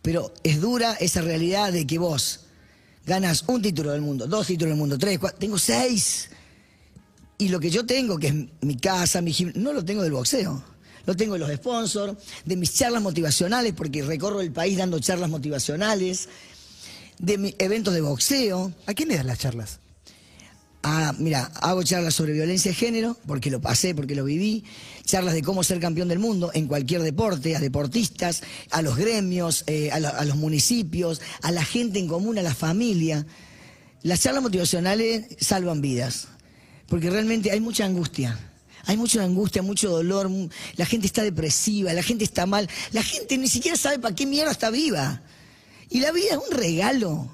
[0.00, 2.40] Pero es dura esa realidad de que vos
[3.04, 6.30] ganas un título del mundo, dos títulos del mundo, tres, cuatro, tengo seis.
[7.40, 10.12] Y lo que yo tengo, que es mi casa, mi gimnasio, no lo tengo del
[10.12, 10.62] boxeo.
[11.06, 15.30] Lo tengo de los sponsors, de mis charlas motivacionales, porque recorro el país dando charlas
[15.30, 16.28] motivacionales,
[17.18, 18.72] de mis eventos de boxeo.
[18.86, 19.80] ¿A quién le das las charlas?
[20.82, 24.64] Ah, mira, hago charlas sobre violencia de género, porque lo pasé, porque lo viví.
[25.04, 29.64] Charlas de cómo ser campeón del mundo en cualquier deporte, a deportistas, a los gremios,
[29.66, 33.26] eh, a, la- a los municipios, a la gente en común, a la familia.
[34.02, 36.28] Las charlas motivacionales salvan vidas,
[36.90, 38.36] porque realmente hay mucha angustia.
[38.84, 40.28] Hay mucha angustia, mucho dolor,
[40.74, 44.26] la gente está depresiva, la gente está mal, la gente ni siquiera sabe para qué
[44.26, 45.22] mierda está viva.
[45.88, 47.30] Y la vida es un regalo.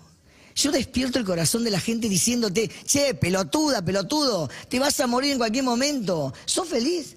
[0.55, 5.33] Yo despierto el corazón de la gente diciéndote, che, pelotuda, pelotudo, te vas a morir
[5.33, 6.35] en cualquier momento.
[6.45, 7.17] ¿Sos feliz?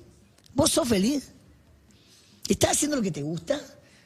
[0.53, 1.33] ¿Vos sos feliz?
[2.47, 3.59] ¿Estás haciendo lo que te gusta?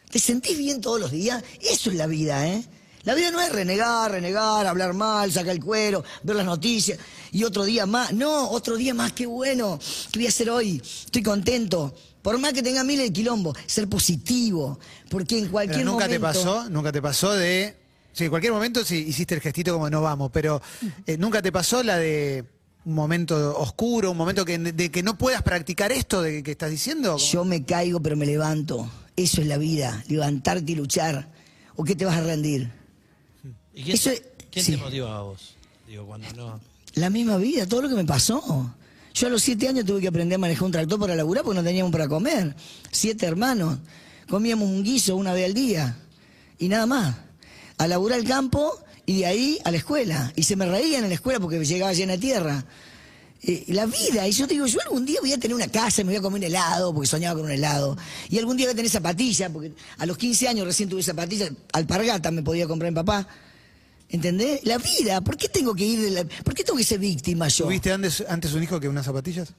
[0.10, 1.43] ¿Te sentís bien todos los días?
[1.62, 2.63] Eso es la vida, ¿eh?
[3.04, 6.98] La vida no es renegar, renegar, hablar mal, sacar el cuero, ver las noticias
[7.32, 8.13] y otro día más.
[8.13, 9.78] No, otro día más, qué bueno.
[10.12, 10.82] ¿Qué voy a hacer hoy?
[11.06, 11.94] Estoy contento.
[12.22, 14.80] Por más que tenga miles de quilombo, ser positivo.
[15.10, 17.76] Porque en cualquier Pero nunca te momento- pasó, nunca te pasó de.
[18.13, 20.62] Sí, en cualquier momento sí hiciste el gestito como no vamos, pero
[21.06, 22.46] eh, nunca te pasó la de
[22.86, 26.70] un momento oscuro, un momento que, de que no puedas practicar esto de que estás
[26.70, 27.18] diciendo.
[27.18, 28.89] Yo me caigo, pero me levanto.
[29.18, 31.30] Eso es la vida, levantarte y luchar.
[31.76, 32.72] ¿O qué te vas a rendir?
[33.75, 34.71] ¿Y quién, Eso te- es- quién sí.
[34.73, 35.55] te motiva a vos?
[35.88, 36.59] Digo, cuando no.
[36.95, 38.73] La misma vida, todo lo que me pasó.
[39.13, 41.59] Yo a los siete años tuve que aprender a manejar un tractor para laburar porque
[41.59, 42.55] no teníamos para comer.
[42.91, 43.77] Siete hermanos.
[44.27, 45.97] Comíamos un guiso una vez al día.
[46.59, 47.15] Y nada más.
[47.77, 48.73] A laburar el campo
[49.05, 50.31] y de ahí a la escuela.
[50.36, 52.65] Y se me reían en la escuela porque llegaba llena de tierra.
[53.45, 54.25] eh, la vida.
[54.27, 56.19] Y yo te digo, yo algún día voy a tener una casa y me voy
[56.19, 57.97] a comer un helado, porque soñaba con un helado.
[58.29, 61.51] Y algún día voy a tener zapatillas, porque a los 15 años recién tuve zapatillas,
[61.73, 63.27] alpargata me podía comprar mi papá.
[64.13, 64.63] ¿Entendés?
[64.63, 67.47] La vida, ¿por qué tengo que ir de la- ¿Por qué tengo que ser víctima
[67.47, 67.65] yo?
[67.65, 69.54] ¿Tuviste antes, antes un hijo que unas zapatillas?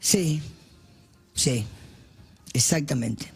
[0.00, 0.42] Sí,
[1.32, 1.64] sí,
[2.52, 3.30] exactamente.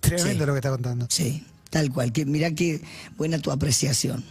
[0.00, 0.46] Tremendo Sí.
[0.46, 1.06] lo que está contando.
[1.08, 2.12] Sí, tal cual.
[2.12, 2.80] Que, mirá qué
[3.16, 4.24] buena tu apreciación.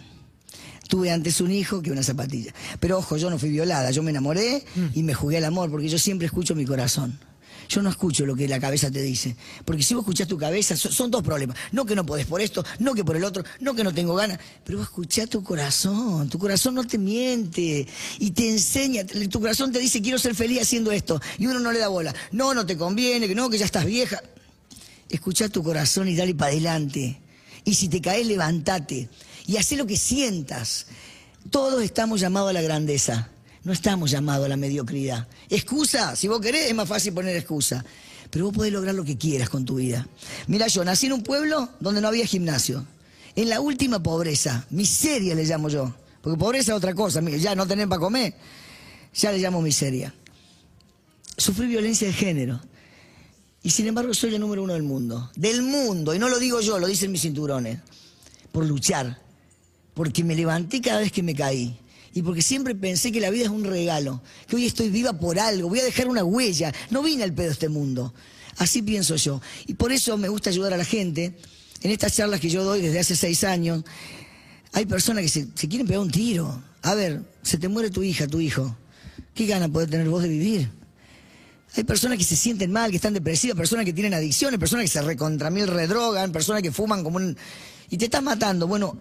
[0.90, 2.54] Tuve antes un hijo que una zapatilla.
[2.82, 5.88] Pero ojo, yo no fui violada, yo me enamoré y me jugué al amor, porque
[5.88, 7.18] yo siempre escucho mi corazón.
[7.72, 9.34] Yo no escucho lo que la cabeza te dice.
[9.64, 11.56] Porque si vos escuchás tu cabeza, so- son dos problemas.
[11.72, 14.14] No que no podés por esto, no que por el otro, no que no tengo
[14.14, 14.40] ganas.
[14.66, 14.90] Pero vos
[15.30, 16.28] tu corazón.
[16.28, 17.88] Tu corazón no te miente.
[18.20, 19.06] Y te enseña.
[19.06, 21.22] Tu corazón te dice, quiero ser feliz haciendo esto.
[21.38, 22.14] Y uno no le da bola.
[22.34, 24.22] No, no te conviene, que no, que ya estás vieja.
[25.08, 27.22] Escuchá tu corazón y dale para adelante.
[27.64, 29.08] Y si te caes, levántate.
[29.48, 30.88] Y hacé lo que sientas.
[31.50, 33.30] Todos estamos llamados a la grandeza.
[33.64, 35.28] No estamos llamados a la mediocridad.
[35.50, 37.86] Excusa, si vos querés, es más fácil poner excusa.
[38.30, 40.08] Pero vos podés lograr lo que quieras con tu vida.
[40.48, 42.86] Mira, yo nací en un pueblo donde no había gimnasio.
[43.36, 45.94] En la última pobreza, miseria le llamo yo.
[46.22, 48.34] Porque pobreza es otra cosa, ya no tener para comer,
[49.14, 50.14] ya le llamo miseria.
[51.38, 52.62] Sufrí violencia de género.
[53.64, 55.32] Y sin embargo soy la número uno del mundo.
[55.36, 56.14] Del mundo.
[56.16, 57.80] Y no lo digo yo, lo dicen mis cinturones.
[58.52, 59.20] Por luchar.
[59.94, 61.78] Porque me levanté cada vez que me caí.
[62.14, 64.22] Y porque siempre pensé que la vida es un regalo.
[64.48, 65.70] Que hoy estoy viva por algo.
[65.70, 66.74] Voy a dejar una huella.
[66.90, 68.14] No vine al pedo a este mundo.
[68.58, 69.42] Así pienso yo.
[69.66, 71.36] Y por eso me gusta ayudar a la gente.
[71.82, 73.84] En estas charlas que yo doy desde hace seis años,
[74.74, 76.62] hay personas que se, quieren pegar un tiro.
[76.84, 78.76] A ver, se te muere tu hija, tu hijo.
[79.34, 80.70] ¿Qué gana poder tener vos de vivir?
[81.76, 84.90] Hay personas que se sienten mal, que están depresivas, personas que tienen adicciones, personas que
[84.90, 87.38] se recontra mil redrogan, personas que fuman como un...
[87.90, 88.68] Y te estás matando.
[88.68, 88.98] Bueno,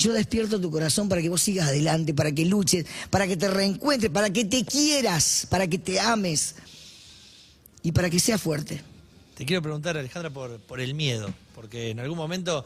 [0.00, 3.48] yo despierto tu corazón para que vos sigas adelante, para que luches, para que te
[3.48, 6.54] reencuentres, para que te quieras, para que te ames
[7.82, 8.82] y para que seas fuerte.
[9.34, 12.64] Te quiero preguntar, Alejandra, por, el miedo, porque en algún momento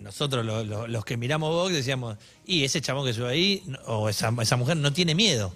[0.00, 2.16] nosotros lo- lo- los que miramos Vox decíamos,
[2.46, 5.54] y ese chabón que sube ahí, o esa, mujer no tiene miedo.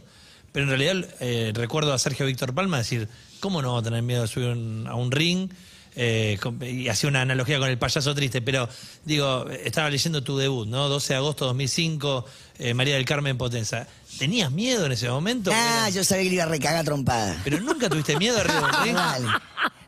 [0.52, 3.08] Pero en realidad eh, recuerdo a Sergio Víctor Palma decir,
[3.40, 4.48] ¿cómo no va a tener miedo de subir
[4.88, 5.50] a un ring?
[5.98, 8.68] Eh, y hacía una analogía con el payaso triste, pero
[9.04, 10.88] digo, estaba leyendo tu debut, ¿no?
[10.90, 12.26] 12 de agosto de 2005,
[12.58, 13.86] eh, María del Carmen Potenza.
[14.18, 15.50] ¿Tenías miedo en ese momento?
[15.54, 17.40] Ah, yo sabía que le iba a recagar trompada.
[17.44, 19.26] Pero nunca tuviste miedo arriba del.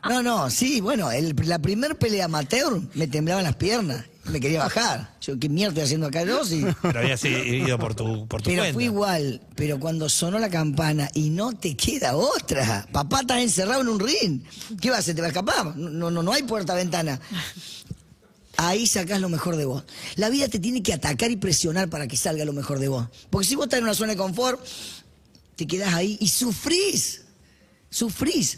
[0.09, 4.59] No, no, sí, bueno, el- la primer pelea amateur me temblaban las piernas, me quería
[4.59, 5.15] bajar.
[5.21, 6.43] Yo, ¿qué mierda estoy haciendo acá yo?
[6.45, 6.65] Sí.
[6.81, 8.73] Pero habías ido por tu, por tu Pero cuenta.
[8.73, 12.87] fue igual, pero cuando sonó la campana y no te queda otra.
[12.91, 14.41] Papá está encerrado en un ring.
[14.81, 15.15] ¿Qué va a hacer?
[15.15, 15.75] ¿Te va a escapar?
[15.75, 17.19] No, no, no hay puerta-ventana.
[18.57, 19.83] Ahí sacás lo mejor de vos.
[20.15, 23.07] La vida te tiene que atacar y presionar para que salga lo mejor de vos.
[23.29, 24.59] Porque si vos estás en una zona de confort,
[25.55, 27.21] te quedás ahí y sufrís.
[27.89, 28.57] Sufrís.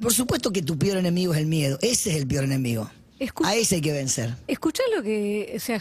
[0.00, 1.78] Por supuesto que tu peor enemigo es el miedo.
[1.82, 2.88] Ese es el peor enemigo.
[3.44, 4.34] A ese hay que vencer.
[4.46, 5.80] Escuchá lo que, o sea,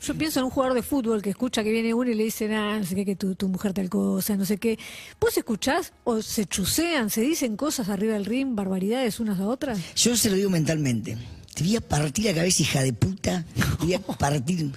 [0.00, 2.52] yo pienso en un jugador de fútbol que escucha que viene uno y le dice,
[2.54, 4.78] ah, no sé qué, que tu, tu mujer tal cosa, no sé qué.
[5.20, 9.78] ¿Vos escuchás o se chusean, se dicen cosas arriba del ring, barbaridades unas a otras?
[9.96, 11.16] Yo se lo digo mentalmente.
[11.54, 13.44] Te voy a partir la cabeza, hija de puta.
[13.78, 14.72] Te voy a partir.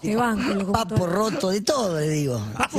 [0.00, 2.40] Te banco, Papo roto, de todo, le digo.
[2.72, 2.78] Sí,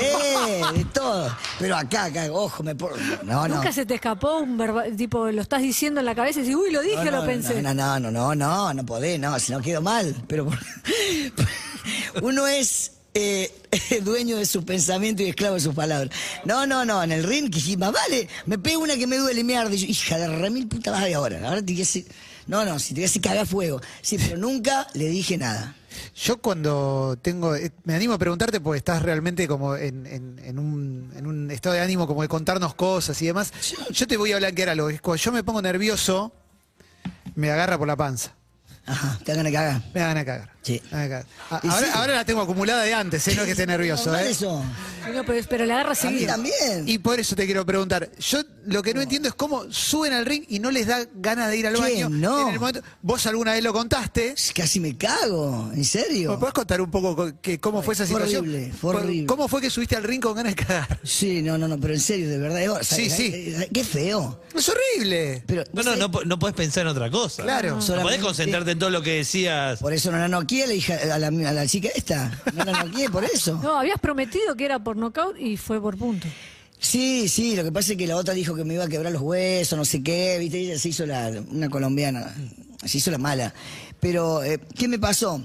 [0.78, 1.36] de todo.
[1.60, 2.98] Pero acá, acá, ojo, me por...
[3.24, 3.56] No, no.
[3.56, 6.56] ¿Nunca se te escapó un verba- tipo, lo estás diciendo en la cabeza y dices,
[6.56, 7.62] uy, lo dije no, o lo pensé?
[7.62, 10.16] No, no, no, no, no, no podés, no, si no quedo mal.
[10.28, 10.60] Pero por-
[12.22, 13.52] uno es eh,
[14.04, 16.10] dueño de sus pensamientos y esclavo de sus palabras.
[16.44, 19.44] No, no, no, en el ring, que más vale, me pego una que me duele,
[19.44, 19.78] me arde.
[19.78, 21.38] Yo, hija de remil puta vas de ahora.
[21.48, 22.06] Ahora te voy a decir,
[22.48, 23.82] no, no, si te voy a decir cagar fuego.
[24.02, 25.76] Sí, pero nunca le dije nada.
[26.18, 30.60] Yo cuando tengo, eh, me animo a preguntarte porque estás realmente como en, en- en
[30.60, 33.52] un, en un estado de ánimo como de contarnos cosas y demás.
[33.92, 34.90] Yo te voy a blanquear algo.
[34.90, 36.32] es Cuando yo me pongo nervioso,
[37.36, 38.32] me agarra por la panza.
[38.86, 39.82] Ajá, te hagan a cagar.
[39.94, 40.55] Me dan a cagar.
[40.66, 40.82] Sí.
[40.92, 41.26] Me dan a cagar.
[41.52, 41.92] A- Y ahora, sí.
[41.94, 43.36] ahora la tengo acumulada de antes, ¿eh?
[43.36, 44.16] no es que esté nervioso.
[44.18, 44.32] ¿eh?
[44.32, 44.64] eso.
[45.14, 46.32] No, pero, pero la agarra A mí seguida.
[46.34, 46.84] también.
[46.88, 48.10] Y por eso te quiero preguntar.
[48.20, 51.50] Yo lo que no entiendo es cómo suben al ring y no les da ganas
[51.52, 51.80] de ir al ¿Qué?
[51.82, 52.10] baño.
[52.10, 52.48] No.
[52.48, 54.34] En el momento- vos alguna vez lo contaste.
[54.56, 56.32] Casi me cago, ¿en serio?
[56.32, 58.42] ¿Me puedes contar un poco co- que, cómo fue esa Fue situación?
[58.50, 59.28] horrible, fue horrible.
[59.28, 61.00] ¿Cómo fue que subiste al ring con ganas de cagar?
[61.04, 62.82] Sí, no, no, no, pero en serio, de verdad.
[62.82, 63.32] Sí, sí.
[63.34, 64.42] eh, Qué feo.
[64.56, 65.44] Es horrible.
[65.46, 67.44] Pero, No, no, no, po- no podés pensar en otra cosa.
[67.44, 67.80] Claro.
[67.88, 69.80] No podés concentrarte en todo lo que decías.
[69.80, 70.28] Por eso no la
[70.64, 72.42] a la, hija, a la, a la chica esta.
[72.54, 73.60] No la noqué, por eso.
[73.64, 76.28] No, habías prometido que era por nocaut y fue por punto.
[76.80, 79.12] Sí, sí, lo que pasa es que la otra dijo que me iba a quebrar
[79.12, 82.34] los huesos, no sé qué, viste, ella se hizo la, una colombiana,
[82.86, 83.54] se hizo la mala.
[84.00, 85.42] Pero, eh, ¿qué me pasó?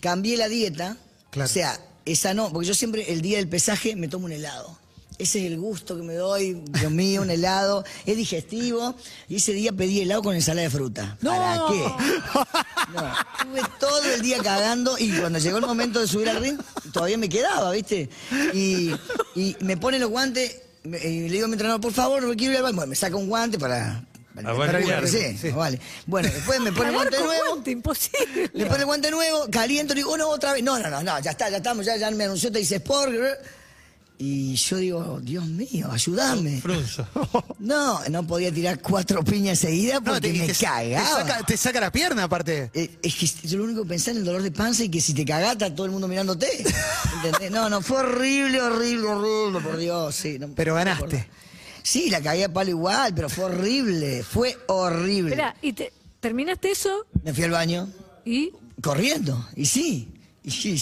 [0.00, 0.96] Cambié la dieta,
[1.30, 1.46] Claro.
[1.48, 4.78] o sea, esa no, porque yo siempre el día del pesaje me tomo un helado.
[5.22, 8.94] Ese es el gusto que me doy, Dios mío, un helado, es digestivo.
[9.28, 11.16] Y ese día pedí helado con ensalada de fruta.
[11.22, 11.84] ¿Para qué?
[12.94, 13.06] No,
[13.56, 16.58] estuve todo el día cagando y cuando llegó el momento de subir al ring,
[16.92, 18.08] todavía me quedaba, ¿viste?
[18.52, 18.90] Y,
[19.36, 22.52] y me pone los guantes y le digo a mi entrenador, por favor, no quiero
[22.52, 22.76] ir al baño.
[22.76, 24.02] Bueno, me saca un guante para...
[24.34, 25.50] para- Ah, bueno, para- sí, Sí.
[25.50, 25.78] vale.
[26.06, 27.50] Bueno, después me pone el guante nuevo.
[27.50, 28.50] guante, imposible.
[28.54, 30.62] Le pone el guante nuevo, caliento, le digo, "Oh, no, otra vez.
[30.62, 33.12] No, no, no, no, ya está, ya estamos, ya, ya me anunció, te dice Sport.
[34.22, 36.62] Y yo digo, Dios mío, ayúdame.
[37.58, 41.04] No, no podía tirar cuatro piñas seguidas No, porque te, me te- cagaba.
[41.04, 42.70] Te saca, te saca la pierna aparte.
[42.74, 45.00] Eh, es que yo lo único que pensaba en el dolor de panza y que
[45.00, 46.46] si te cagata todo el mundo mirándote.
[47.24, 47.50] ¿Entendés?
[47.50, 50.38] No, no, fue horrible, horrible, horrible, por Dios, sí.
[50.38, 51.26] no- Pero ganaste.
[51.82, 55.30] Sí, la cagué a palo igual, pero fue horrible, fue horrible.
[55.30, 57.06] Espera, ¿y te, terminaste eso?
[57.22, 57.88] Me fui al baño.
[58.26, 58.50] ¿Y?
[58.82, 60.08] Corriendo, y sí.
[60.44, 60.78] Y sí,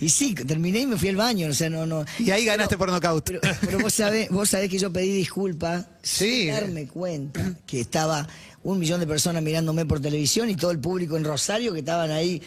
[0.00, 2.04] y sí, terminé y me fui al baño, o sea, no, no.
[2.18, 3.24] Y ahí ganaste por nocaut.
[3.24, 6.42] Pero, pero vos sabés, vos sabés que yo pedí disculpas Sí.
[6.42, 8.26] sin darme cuenta que estaba
[8.62, 12.10] un millón de personas mirándome por televisión y todo el público en Rosario que estaban
[12.10, 12.40] ahí.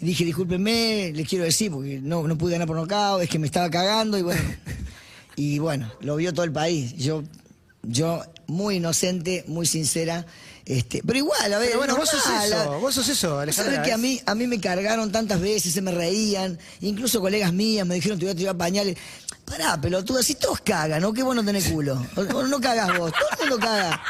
[0.00, 3.38] Y dije, discúlpenme, les quiero decir, porque no, no pude ganar por nocaut, es que
[3.38, 4.40] me estaba cagando y bueno.
[5.36, 6.94] Y bueno, lo vio todo el país.
[6.96, 7.24] Yo,
[7.82, 10.24] yo muy inocente, muy sincera.
[10.66, 13.74] Este, pero igual, a ver, Pero bueno, vos sos eso, a- vos sos eso, Alejandra.
[13.74, 17.52] ¿Sabés que a mí, a mí me cargaron tantas veces, se me reían, incluso colegas
[17.52, 18.96] mías me dijeron te voy a tirar pañales.
[19.44, 21.12] Pará, pelotuda, si todos cagan, ¿no?
[21.12, 22.02] Qué bueno tenés culo.
[22.16, 24.00] O, o no cagás vos, todo el mundo caga.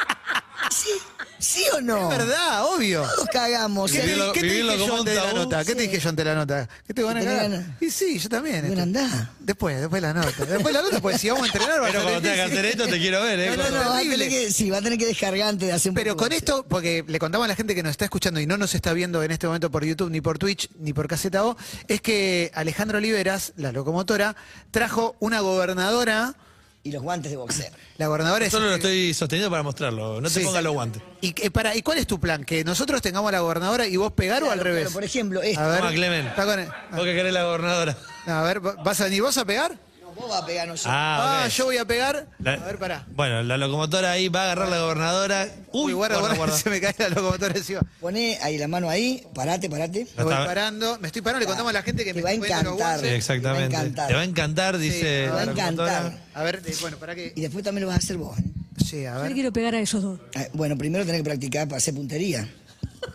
[0.71, 0.89] ¿Sí,
[1.37, 2.11] ¿Sí o no?
[2.11, 3.01] Es verdad, obvio.
[3.03, 3.91] Todos cagamos.
[3.91, 5.65] ¿Qué, te- Vivirlo- qué te dije yo de la nota?
[5.65, 6.69] ¿Qué te dije yo ante la nota?
[6.87, 7.65] ¿Qué te van a ganas?
[7.81, 8.65] Y sí, yo también.
[8.67, 8.99] Bueno, este.
[8.99, 9.31] andá.
[9.39, 10.45] Después, después la nota.
[10.45, 12.65] Después la nota, porque si vamos a entrenar va a Pero cuando tengas que hacer
[12.65, 13.49] esto, te quiero ver, ¿eh?
[13.57, 14.25] No, no, no, va a terrible.
[14.25, 16.31] tener que, sí, va a tener que descargar antes de hacer un Pero poco con
[16.33, 18.93] esto, porque le contamos a la gente que nos está escuchando y no nos está
[18.93, 22.49] viendo en este momento por YouTube, ni por Twitch, ni por Caseta O, es que
[22.55, 24.35] Alejandro Oliveras, la locomotora,
[24.71, 26.35] trajo una gobernadora.
[26.85, 27.71] Y los guantes de boxeo.
[27.97, 28.51] La gobernadora es.
[28.51, 30.21] Solo lo estoy sosteniendo para mostrarlo.
[30.21, 30.45] No te Sí.
[30.45, 31.01] pongas los guantes.
[31.19, 32.43] ¿Y, qué- para, ¿Y cuál es tu plan?
[32.45, 34.93] ¿Que nosotros tengamos a la gobernadora y vos pegar o al Claro, revés?
[34.93, 35.61] por ejemplo, esto.
[35.61, 35.77] A ver.
[35.79, 36.31] Toma, Clemen.
[36.91, 37.97] Vos que querés la gobernadora.
[38.27, 39.75] a ver, ¿vas a venir vos a pegar?
[40.15, 40.83] Vos vas a pegar, no yo.
[40.85, 41.51] Ah, Ah, ok.
[41.51, 42.27] yo voy a pegar.
[42.39, 43.05] La- A ver, pará.
[43.15, 45.47] Bueno, la locomotora ahí va a agarrar la gobernadora.
[45.73, 47.81] Uy, Uy, guarda, guarda, guarda, se me cae la locomotora encima.
[47.99, 50.07] Poné ahí la mano ahí, parate, parate.
[50.17, 52.23] Me voy está- parando, me estoy parando, le contamos a la gente que Te me
[52.23, 52.99] va a estoy poniendo los encantar.
[52.99, 53.17] Sí, guantes.
[53.19, 53.67] exactamente.
[53.69, 54.07] Te va a encantar.
[54.07, 55.75] Te va a encantar, dice te va a la encantar.
[56.03, 56.23] locomotora.
[56.33, 57.33] A ver, eh, bueno, para que.
[57.35, 58.37] Y después también lo vas a hacer vos.
[58.39, 58.43] ¿eh?
[58.85, 59.33] Sí, a Yo le ver.
[59.33, 60.19] quiero pegar a esos dos.
[60.35, 62.47] Ah, Bueno, primero tenés que practicar para hacer puntería.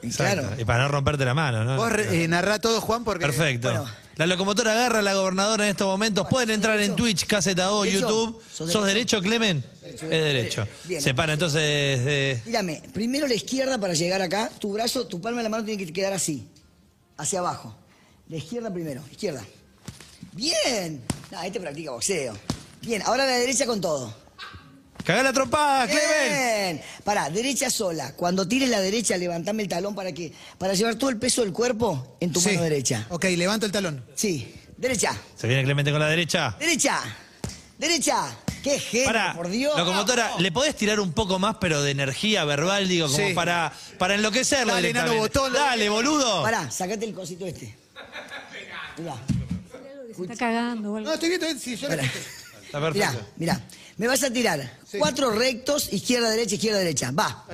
[0.03, 0.43] Y Exacto.
[0.43, 0.61] Claro.
[0.61, 1.77] Y para no romperte la mano, ¿no?
[1.77, 3.25] Vos re- eh, narrá todo, Juan, porque.
[3.27, 3.69] Perfecto.
[3.73, 3.87] bueno.
[4.21, 6.27] La locomotora agarra a la gobernadora en estos momentos.
[6.29, 7.87] Pueden entrar en Twitch, Caseta O.
[7.87, 8.39] YouTube.
[8.53, 9.23] ¿Sos ¿Sos derecho?
[9.23, 9.65] Clemen?
[9.83, 10.69] Es derecho.
[10.99, 12.39] Se para entonces de...
[12.45, 14.51] Mírame, primero la izquierda para llegar acá.
[14.59, 16.47] Tu brazo, tu palma de la mano tiene que quedar así.
[17.17, 17.75] Hacia abajo.
[18.29, 19.43] La izquierda primero, izquierda.
[20.33, 21.01] Bien.
[21.31, 22.35] No, este practica boxeo.
[22.83, 24.15] Bien, ahora la derecha con todo.
[25.11, 26.29] ¡Cagá la trompada, Clemen!
[26.77, 26.83] Bien.
[27.03, 28.13] Pará, derecha sola.
[28.15, 31.53] Cuando tires la derecha, levantame el talón para que para llevar todo el peso del
[31.53, 32.51] cuerpo en tu Sí.
[32.51, 33.07] mano derecha.
[33.11, 34.05] Ok, levanto el talón.
[34.15, 34.55] Sí.
[34.77, 35.13] Derecha.
[35.37, 36.55] Se viene Clemente con la derecha.
[36.61, 37.01] Derecha.
[37.77, 38.37] Derecha.
[38.63, 39.77] Qué genio, Para, por Dios.
[39.77, 43.35] locomotora, ¿le podés tirar un poco más, pero de energía verbal, digo, como Sí.
[43.35, 45.53] para, para enloquecerlo Dale, nano botón.
[45.53, 46.43] Dale, boludo.
[46.43, 47.75] Pará, sacate el cosito este.
[48.99, 49.17] Mirá,
[50.15, 51.01] Se está cagando.
[51.01, 51.47] No, estoy viendo.
[51.47, 51.89] eh, Sí, yo.
[51.89, 51.97] Está
[52.79, 53.27] Mirá, perfecto.
[53.39, 53.61] mirá.
[53.97, 57.11] Me vas a tirar cuatro rectos, izquierda, derecha, izquierda, derecha.
[57.11, 57.45] Va.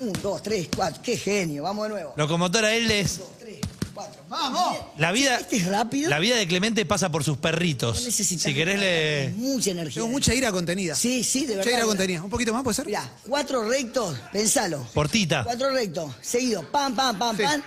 [0.00, 1.02] Un, dos, tres, cuatro.
[1.02, 1.62] Qué genio.
[1.64, 2.14] Vamos de nuevo.
[2.16, 3.20] Locomotora, él es...
[3.38, 3.58] Tres,
[3.94, 4.22] cuatro.
[4.28, 4.78] ¡Vamos!
[4.98, 6.08] La vida, Este es rápido.
[6.10, 7.98] la vida de Clemente pasa por sus perritos.
[8.00, 9.32] No necesitas Si querés le...
[9.36, 10.00] Mucha energía.
[10.02, 10.94] Tengo mucha ira contenida.
[10.94, 11.78] Sí, sí, de Mucha verdad.
[11.78, 12.22] ira contenida.
[12.22, 12.86] ¿Un poquito más puede ser?
[12.86, 14.86] Mirá, cuatro rectos, pensalo.
[14.94, 15.44] Portita.
[15.44, 16.62] Cuatro rectos, seguido.
[16.72, 17.42] Pam, pam, pam, Sí.
[17.42, 17.62] pam.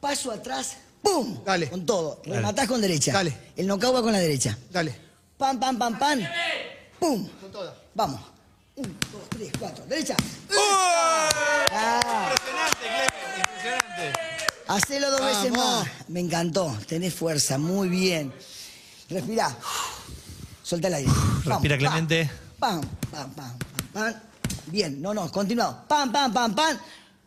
[0.00, 0.76] Paso atrás.
[1.00, 1.42] ¡Pum!
[1.44, 1.68] Dale.
[1.70, 2.20] Con todo.
[2.26, 3.12] Rematás con derecha.
[3.12, 3.32] Dale.
[3.56, 4.58] El knockout va con la derecha.
[4.70, 4.94] Dale.
[5.38, 6.20] Pam, pam, pam, pam.
[7.02, 7.28] ¡Pum!
[7.94, 8.20] Vamos.
[8.76, 9.84] Un, dos, tres, cuatro.
[9.86, 10.14] Derecha.
[11.72, 12.30] Ah,
[13.36, 14.12] Impresionante.
[14.68, 15.88] hacelo dos veces más.
[16.06, 16.72] Me encantó.
[16.86, 17.58] Tenés fuerza.
[17.58, 18.32] Muy bien.
[19.10, 19.52] Respirá.
[20.62, 21.10] Solta el aire.
[21.10, 22.30] Vamos, Respira, pam, Clemente.
[22.60, 23.58] Pam, pam, pam, pam,
[23.92, 24.14] pam.
[24.66, 25.02] Bien.
[25.02, 25.28] No, no.
[25.32, 25.84] Continuado.
[25.88, 26.78] Pam, pam, pam, pam.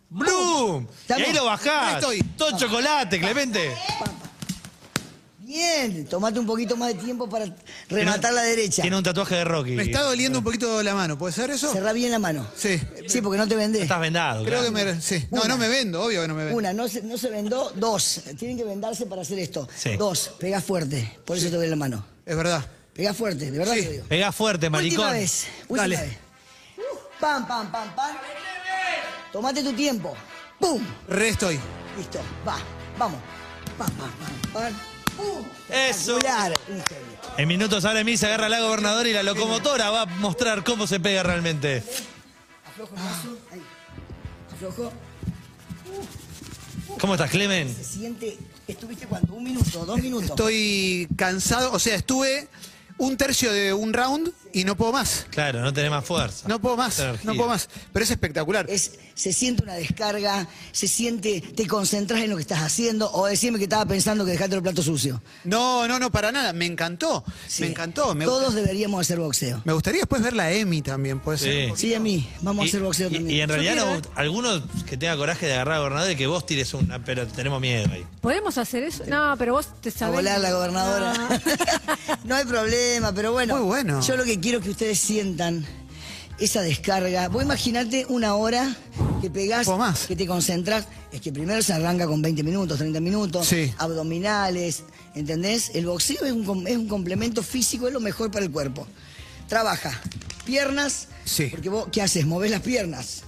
[0.09, 0.87] ¡Bloom!
[1.09, 1.87] Y ahí lo bajás.
[1.87, 2.21] Ahí estoy.
[2.37, 3.75] Todo chocolate, Clemente.
[5.55, 6.05] Bien.
[6.05, 7.45] Tomate un poquito más de tiempo para
[7.89, 8.81] rematar la derecha.
[8.81, 9.71] Tiene un tatuaje de Rocky.
[9.71, 11.17] Me está doliendo un poquito la mano.
[11.17, 11.71] ¿Puede ser eso?
[11.71, 12.45] Cerrá bien la mano.
[12.57, 12.77] Sí.
[13.07, 13.83] Sí, porque no te vendés.
[13.83, 14.43] Estás vendado.
[14.43, 14.75] Creo claro.
[14.75, 15.01] que me.
[15.01, 15.25] Sí.
[15.31, 15.49] No, Una.
[15.53, 16.57] no me vendo, obvio que no me vendo.
[16.57, 17.71] Una, no se, no se vendó.
[17.73, 19.65] Dos, tienen que vendarse para hacer esto.
[19.73, 19.95] Sí.
[19.95, 21.19] Dos, pegá fuerte.
[21.23, 22.05] Por eso te doy la mano.
[22.25, 22.65] Es verdad.
[22.93, 23.79] Pegá fuerte, de verdad Sí.
[23.79, 24.05] que lo digo.
[24.09, 25.05] Pega fuerte, maricón.
[25.05, 25.45] Última vez.
[25.69, 25.97] Última Dale.
[25.97, 26.17] vez.
[27.21, 28.17] Pam, pam, pam, pam.
[29.31, 30.13] Tomate tu tiempo.
[30.59, 30.81] ¡Pum!
[31.07, 31.57] Re estoy.
[31.97, 32.57] Listo, va,
[32.97, 33.21] vamos.
[33.77, 34.94] Pam, pam, pam, pam.
[35.69, 36.17] Eso.
[36.17, 36.53] Espectacular.
[36.67, 37.15] Un genio.
[37.37, 40.63] En minutos ahora Emil se agarra a la gobernadora y la locomotora va a mostrar
[40.63, 41.83] cómo se pega realmente.
[42.65, 43.37] Aflojo el brazo.
[43.51, 43.61] Ahí.
[44.53, 44.91] Aflojo.
[46.99, 47.73] ¿Cómo estás, Clemen?
[47.73, 48.37] Se siente.
[48.67, 49.33] ¿Estuviste cuánto?
[49.33, 49.85] ¿Un minuto?
[49.85, 50.29] ¿Dos minutos?
[50.29, 52.47] Estoy cansado, o sea, estuve
[52.97, 55.25] un tercio de un round y no puedo más.
[55.31, 56.47] Claro, no tenés más fuerza.
[56.47, 57.67] No puedo más, no puedo más.
[57.91, 58.65] Pero es espectacular.
[58.69, 63.25] Es, se siente una descarga, se siente, te concentras en lo que estás haciendo, o
[63.27, 65.21] decirme que estaba pensando que dejaste el plato sucio.
[65.43, 66.53] No, no, no, para nada.
[66.53, 67.25] Me encantó.
[67.59, 68.15] Me encantó.
[68.15, 69.61] Me, Todos deberíamos hacer boxeo.
[69.65, 71.77] me gustaría después ver la Emi también, puede ser.
[71.77, 72.29] Sí, a mí.
[72.39, 73.35] Vamos a hacer boxeo y, también.
[73.37, 76.45] y en realidad no, alguno que tenga coraje de agarrar a gobernador y que vos
[76.45, 78.05] tires una, pero tenemos miedo ahí.
[78.21, 79.03] ¿Podemos hacer eso?
[79.07, 80.15] No, pero vos te A sabés.
[80.15, 81.13] volar la gobernadora.
[82.23, 83.57] no hay problema, pero bueno.
[83.57, 84.01] Muy bueno.
[84.01, 85.65] Yo lo que quiero que ustedes sientan
[86.37, 87.29] esa descarga.
[87.29, 88.75] Vos imaginate una hora
[89.19, 89.67] que pegás,
[90.07, 90.85] que te concentras.
[91.11, 93.73] Es que primero se arranca con 20 minutos, 30 minutos, Sí.
[93.79, 94.83] abdominales,
[95.15, 95.71] ¿entendés?
[95.73, 98.85] El boxeo es un, es un complemento físico, es lo mejor para el cuerpo.
[99.47, 99.99] Trabaja
[100.45, 101.47] piernas, Sí.
[101.49, 102.27] porque vos, ¿qué haces?
[102.27, 103.23] Movés las piernas.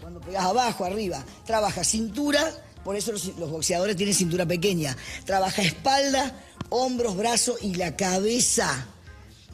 [0.00, 1.24] Cuando pegás abajo, arriba.
[1.46, 2.42] Trabaja cintura,
[2.82, 4.96] por eso los, los boxeadores tienen cintura pequeña.
[5.24, 6.34] Trabaja espalda,
[6.70, 8.88] hombros, brazos y la cabeza.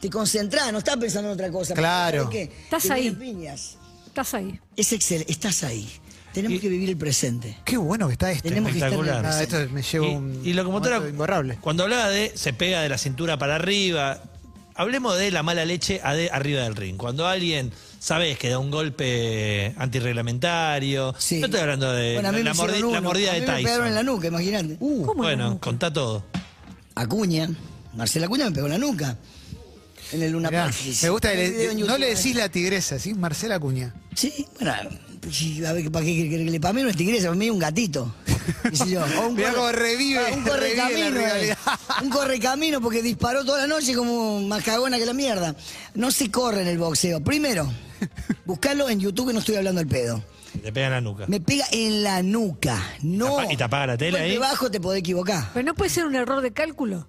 [0.04, 1.72] Te concentrás, no estás pensando en otra cosa.
[1.72, 2.28] Claro.
[2.30, 3.10] Estás ahí.
[3.10, 3.78] piñas.
[4.06, 4.60] Estás ahí.
[4.76, 5.88] Es excelente, estás ahí.
[6.34, 7.56] Tenemos que vivir el presente.
[7.64, 8.46] Qué bueno que está esto.
[8.46, 9.34] Tenemos que estar en el Espectacular.
[9.40, 11.56] Ah, esto me lleva Y- un y locomotora, imborrable.
[11.58, 14.20] cuando hablaba de se pega de la cintura para arriba,
[14.74, 16.98] hablemos de la mala leche a de arriba del ring.
[16.98, 22.38] Cuando alguien, sabes, que da un golpe antirreglamentario, no estoy hablando de Bueno, a mí
[22.38, 23.86] me la, mordi- mordida A de mí me pegaron Tyson.
[23.86, 24.76] en la nuca, imagínate.
[25.16, 26.24] bueno, contá todo.
[26.94, 27.48] Acuña,
[27.96, 29.16] Marcela Acuña me pegó en la nuca.
[30.12, 30.76] En el Luna Mirá, Park.
[31.02, 33.14] me gusta que le- video en no YouTube, le decís la tigresa, ¿sí?
[33.14, 33.94] Marcela Cuña.
[34.14, 34.72] Sí, bueno,
[35.30, 37.46] sí, a ver, ¿para qué quiere que le Para mí no es tigresa, para mí
[37.46, 38.14] es un gatito.
[38.70, 39.02] qué sé yo.
[39.20, 41.06] O un Mirá cómo revive, Ah, un revive la correcamino.
[41.06, 41.10] eh.
[41.24, 41.58] rivalidad.
[42.02, 45.54] Un correcamino porque disparó toda la noche como más cagona que la mierda.
[45.94, 47.22] No se corre en el boxeo.
[47.22, 47.70] Primero,
[48.44, 50.22] buscarlo en YouTube que no estoy hablando al pedo.
[50.62, 51.24] Te pega en la nuca.
[51.28, 52.80] Me pega en la nuca.
[53.02, 53.36] No.
[53.36, 54.38] Tapa- y te apaga la tele ahí.
[54.38, 55.50] bajo te podés equivocar.
[55.54, 57.08] Pero no puede ser un error de cálculo.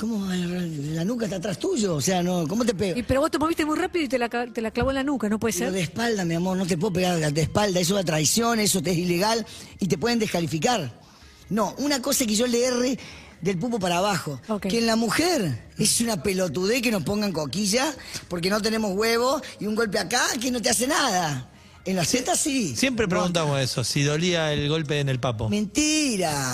[0.00, 0.24] ¿Cómo?
[0.32, 1.96] La nuca está atrás tuyo.
[1.96, 2.98] O sea, no, ¿cómo te pego?
[2.98, 5.04] Y, pero vos te moviste muy rápido y te la, te la clavó en la
[5.04, 5.74] nuca, ¿no puede Pero ser?
[5.74, 8.92] de espalda, mi amor, no te puedo pegar de espalda, eso es traición, eso te
[8.92, 9.44] es ilegal
[9.78, 10.98] y te pueden descalificar.
[11.50, 12.98] No, una cosa que yo le erre
[13.42, 14.40] del pupo para abajo.
[14.62, 17.94] Que en la mujer es una pelotudez que nos pongan coquilla
[18.28, 21.50] porque no tenemos huevo y un golpe acá que no te hace nada.
[21.86, 22.76] En la Z sí.
[22.76, 25.48] Siempre preguntamos eso, si dolía el golpe en el papo.
[25.48, 26.52] Mentira.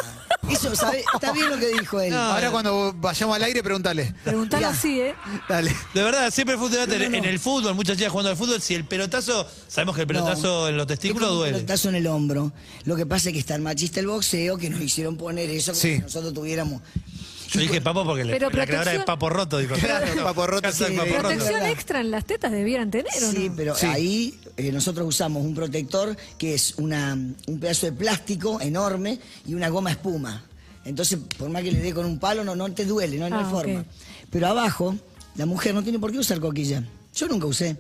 [0.48, 1.04] Eso, ¿sabe?
[1.12, 2.14] Está bien lo que dijo él.
[2.14, 4.14] Ahora cuando vayamos al aire, pregúntale.
[4.22, 4.68] Preguntalo Ya.
[4.70, 5.14] así, ¿eh?
[5.48, 5.74] Dale.
[5.92, 7.16] De verdad, siempre fue un debate No, no, no.
[7.16, 10.68] en el fútbol, muchas chicas jugando al fútbol, si el pelotazo, sabemos que el pelotazo
[10.68, 11.54] en los testículos Es como un duele.
[11.56, 12.52] pelotazo en el hombro.
[12.84, 15.72] Lo que pasa es que es tan machista el boxeo que nos hicieron poner eso
[15.72, 15.96] como Sí.
[15.96, 16.82] si nosotros tuviéramos.
[17.50, 19.74] Yo dije papo porque le- la creadora de protección- Papo Roto dijo.
[19.76, 21.14] Claro, Papo Roto, sí, Papo.
[21.20, 23.56] Protección extra en las tetas debieran tener, ¿o Sí, no?
[23.56, 23.86] pero Sí.
[23.86, 29.54] ahí eh, nosotros usamos un protector que es una, un pedazo de plástico enorme y
[29.54, 30.42] una goma espuma.
[30.84, 33.38] Entonces, por más que le dé con un palo, no, no te duele, no, no
[33.38, 33.80] hay Ah, forma.
[33.80, 33.86] ok.
[34.30, 34.96] Pero abajo,
[35.36, 36.84] la mujer no tiene por qué usar coquilla.
[37.14, 37.76] Yo nunca usé.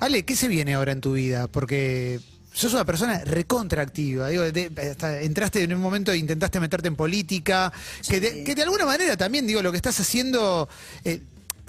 [0.00, 1.48] Ale, ¿qué se viene ahora en tu vida?
[1.48, 2.20] Porque
[2.60, 4.28] sos una persona recontraactiva.
[4.28, 7.72] Digo, de- hasta entraste en un momento e intentaste meterte en política.
[8.08, 10.68] Que, de, que de alguna manera también, digo, lo que estás haciendo.
[11.04, 11.20] eh,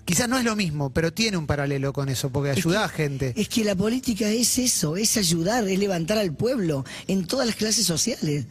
[0.05, 3.31] Quizás no es lo mismo, pero tiene un paralelo con eso, porque ayuda a gente.
[3.37, 7.55] Es que la política es eso, es ayudar, es levantar al pueblo en todas las
[7.55, 8.45] clases sociales.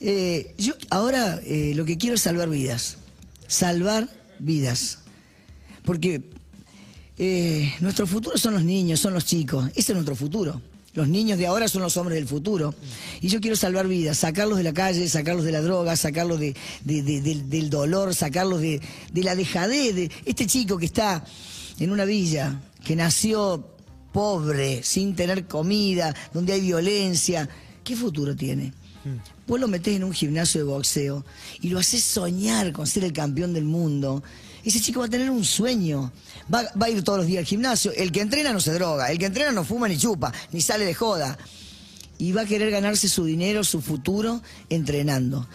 [0.00, 2.96] Eh, yo ahora eh, lo que quiero es salvar vidas,
[3.46, 4.08] salvar
[4.40, 4.98] vidas.
[5.84, 6.22] Porque
[7.18, 10.60] eh, nuestro futuro son los niños, son los chicos, ese es nuestro futuro.
[10.94, 12.74] Los niños de ahora son los hombres del futuro.
[13.20, 16.56] Y yo quiero salvar vidas, sacarlos de la calle, sacarlos de la droga, sacarlos de,
[16.84, 18.80] de- de- del, dolor, sacarlos de,
[19.12, 19.94] de la dejadez.
[19.94, 21.24] De este chico que está
[21.78, 23.68] en una villa, que nació
[24.12, 27.48] pobre, sin tener comida, donde hay violencia,
[27.84, 28.72] ¿qué futuro tiene?
[29.46, 31.24] Vos lo metés en un gimnasio de boxeo
[31.60, 34.22] y lo haces soñar con ser el campeón del mundo.
[34.64, 36.12] Ese chico va a tener un sueño.
[36.52, 37.92] Va, va a ir todos los días al gimnasio.
[37.92, 39.10] El que entrena no se droga.
[39.10, 41.38] El que entrena no fuma ni chupa, ni sale de joda.
[42.18, 45.48] Y va a querer ganarse su dinero, su futuro, entrenando.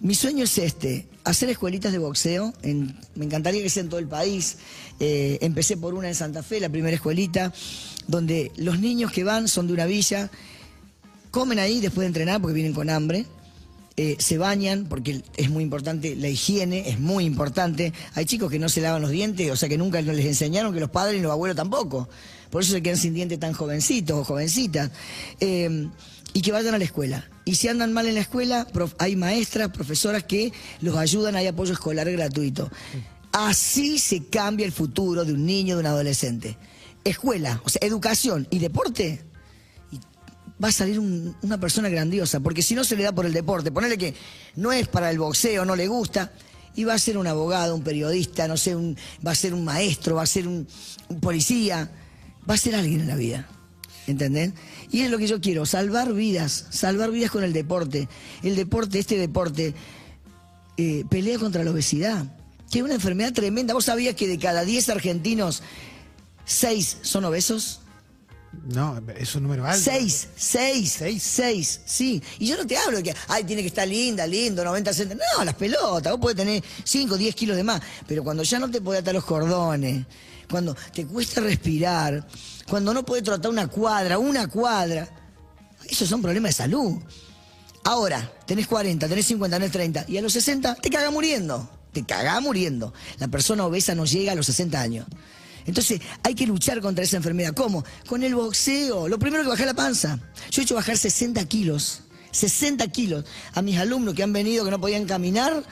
[0.00, 2.54] Mi sueño es este, hacer escuelitas de boxeo.
[2.62, 4.56] en- me encantaría que sea en todo el país.
[5.00, 7.52] Eh, empecé por una en Santa Fe, la primera escuelita,
[8.06, 10.30] donde los niños que van son de una villa,
[11.32, 13.26] comen ahí después de entrenar porque vienen con hambre.
[13.96, 17.92] Eh, se bañan porque es muy importante la higiene, es muy importante.
[18.14, 20.80] Hay chicos que no se lavan los dientes, o sea que nunca les enseñaron que
[20.80, 22.08] los padres y los abuelos tampoco.
[22.50, 24.90] Por eso se quedan sin dientes tan jovencitos o jovencitas.
[25.40, 25.88] Eh,
[26.34, 27.28] y que vayan a la escuela.
[27.44, 28.66] Y si andan mal en la escuela,
[28.98, 32.70] hay maestras, profesoras que los ayudan, hay apoyo escolar gratuito.
[33.32, 36.56] Así se cambia el futuro de un niño, de un adolescente.
[37.04, 39.24] Escuela, o sea, educación y deporte,
[40.62, 43.32] va a salir un- una persona grandiosa, porque si no se le da por el
[43.32, 44.14] deporte, ponerle que
[44.56, 46.32] no es para el boxeo, no le gusta,
[46.74, 48.96] y va a ser un abogado, un periodista, no sé, un-
[49.26, 50.66] va a ser un maestro, va a ser un,
[51.08, 51.90] un policía,
[52.48, 53.48] va a ser alguien en la vida.
[54.08, 54.52] ¿Entendés?
[54.90, 58.08] Y es lo que yo quiero, salvar vidas, salvar vidas con el deporte.
[58.42, 59.74] El deporte, este deporte,
[60.76, 62.24] eh, pelea contra la obesidad,
[62.70, 63.74] que es una enfermedad tremenda.
[63.74, 65.62] ¿Vos sabías que de cada 10 argentinos,
[66.44, 67.81] 6 son obesos?
[68.64, 69.82] No, es un número alto.
[69.82, 72.22] Seis, seis, seis, sí.
[72.38, 75.28] Y yo no te hablo de que, ay, tiene que estar linda, lindo, 90 centímetros.
[75.38, 77.80] No, las pelotas, vos podés tener 5, 10 kilos de más.
[78.06, 80.06] Pero cuando ya no te podés atar los cordones,
[80.48, 82.26] cuando te cuesta respirar,
[82.68, 85.08] cuando no podés tratar una cuadra, una cuadra,
[85.88, 86.98] esos son problemas de salud.
[87.84, 91.68] Ahora, tenés 40, tenés 50, tenés 30, y a los 60 te cagás muriendo.
[91.92, 92.94] Te cagás muriendo.
[93.18, 95.06] La persona obesa no llega a los 60 años.
[95.66, 97.54] Entonces, hay que luchar contra esa enfermedad.
[97.54, 97.84] ¿Cómo?
[98.06, 99.08] Con el boxeo.
[99.08, 100.18] Lo primero que bajar la panza.
[100.50, 102.00] Yo he hecho bajar 60 kilos.
[102.30, 105.64] 60 kilos a mis alumnos que han venido que no podían caminar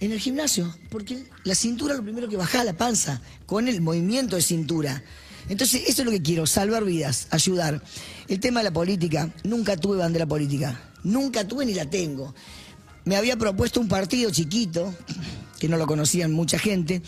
[0.00, 0.74] en el gimnasio.
[0.90, 3.20] Porque la cintura lo primero que baja la panza.
[3.46, 5.02] Con el movimiento de cintura.
[5.48, 7.82] Entonces, eso es lo que quiero, salvar vidas, ayudar.
[8.28, 12.34] El tema de la política, nunca tuve bandera política, nunca tuve ni la tengo.
[13.04, 14.94] Me había propuesto un partido chiquito,
[15.58, 17.02] que no lo conocían mucha gente,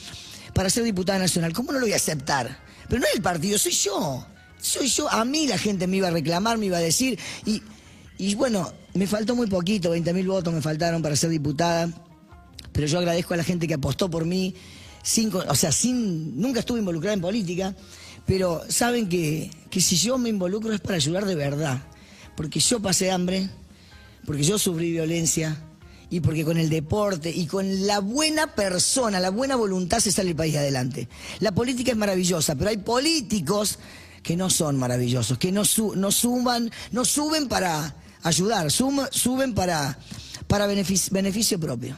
[0.55, 1.53] para ser diputada nacional.
[1.53, 2.59] ¿Cómo no lo voy a aceptar?
[2.89, 4.27] Pero no es el partido, soy yo.
[4.61, 5.11] Soy yo.
[5.11, 7.19] A mí la gente me iba a reclamar, me iba a decir.
[7.47, 7.63] Y,
[8.19, 11.89] y bueno, me faltó muy poquito, 20 mil votos me faltaron para ser diputada
[12.73, 14.55] pero yo agradezco a la gente que apostó por mí,
[15.03, 17.77] sin, o sea, sin, nunca estuve involucrada en política,
[18.27, 21.83] pero saben que, que si yo me involucro es para ayudar de verdad,
[22.37, 23.49] porque yo pasé hambre,
[24.25, 25.57] porque yo sufrí violencia
[26.13, 30.29] y porque con el deporte y con la buena persona, la buena voluntad se sale
[30.31, 31.09] el país adelante.
[31.41, 33.79] La política es maravillosa, pero hay políticos
[34.23, 35.63] que no son maravillosos, que no,
[35.97, 36.11] no
[36.91, 39.99] no suben para ayudar, suben para,
[40.47, 41.97] para benefic- beneficio propio.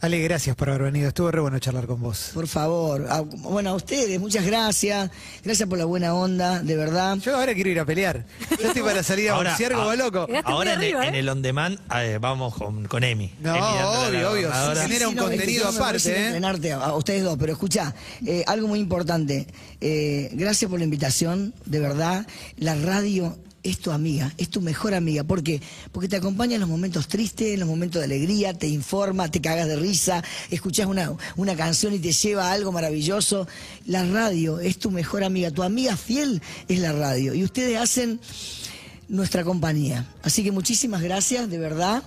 [0.00, 1.08] Ale, gracias por haber venido.
[1.08, 2.30] Estuvo re bueno charlar con vos.
[2.34, 3.06] Por favor.
[3.08, 5.10] A- bueno, a ustedes, muchas gracias.
[5.44, 7.18] Gracias por la buena onda, de verdad.
[7.18, 8.24] Yo ahora quiero ir a pelear.
[8.60, 10.26] Yo estoy para salir a Ahora, boxear como ah, loco.
[10.44, 11.06] Ahora en, el- ¿eh?
[11.08, 13.32] en el on demand eh, vamos con, con Emi.
[13.40, 13.66] No, Emi
[14.18, 14.50] obvio, obvio.
[14.82, 16.24] Genera un no, es que contenido aparte, ¿eh?
[16.26, 17.94] entrenarte a, a ustedes dos, pero escucha,
[18.26, 19.46] eh, algo muy importante.
[19.80, 22.26] Eh, gracias por la invitación, de verdad.
[22.56, 25.24] La radio es tu amiga, es tu mejor amiga.
[25.24, 25.60] ¿Por qué?
[25.92, 29.40] Porque te acompaña en los momentos tristes, en los momentos de alegría, te informa, te
[29.40, 33.46] cagas de risa, escuchás una, una canción y te lleva a algo maravilloso.
[33.86, 37.34] La radio es tu mejor amiga, tu amiga fiel es la radio.
[37.34, 38.20] Y ustedes hacen
[39.08, 40.06] nuestra compañía.
[40.22, 42.02] Así que muchísimas gracias, de verdad,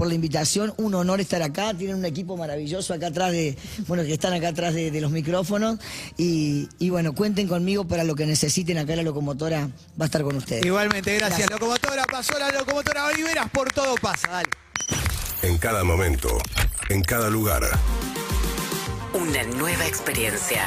[0.00, 0.72] por la invitación.
[0.78, 1.74] Un honor estar acá.
[1.74, 3.54] Tienen un equipo maravilloso acá atrás de,
[3.86, 5.78] bueno, que están acá atrás de, de los micrófonos.
[6.16, 8.78] Y, y bueno, cuenten conmigo para lo que necesiten.
[8.78, 9.68] Acá la locomotora
[10.00, 10.64] va a estar con ustedes.
[10.64, 11.50] Igualmente, gracias.
[11.50, 14.48] Locomotora, pasó la locomotora Oliveras, por todo pasa, dale.
[15.42, 16.38] En cada momento,
[16.88, 17.64] en cada lugar.
[19.12, 20.62] Una nueva experiencia.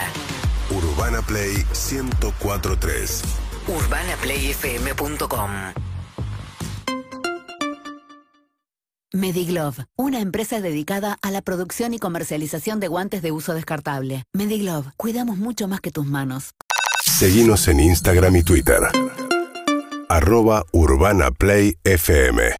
[0.69, 3.23] Urbana Play 1043.
[3.67, 5.92] UrbanaPlayFM.com
[9.15, 14.23] Mediglove, una empresa dedicada a la producción y comercialización de guantes de uso descartable.
[14.33, 16.55] Mediglove, cuidamos mucho más que tus manos.
[17.05, 18.79] Seguimos en Instagram y Twitter.
[20.09, 22.55] Arroba Urbana Play FM.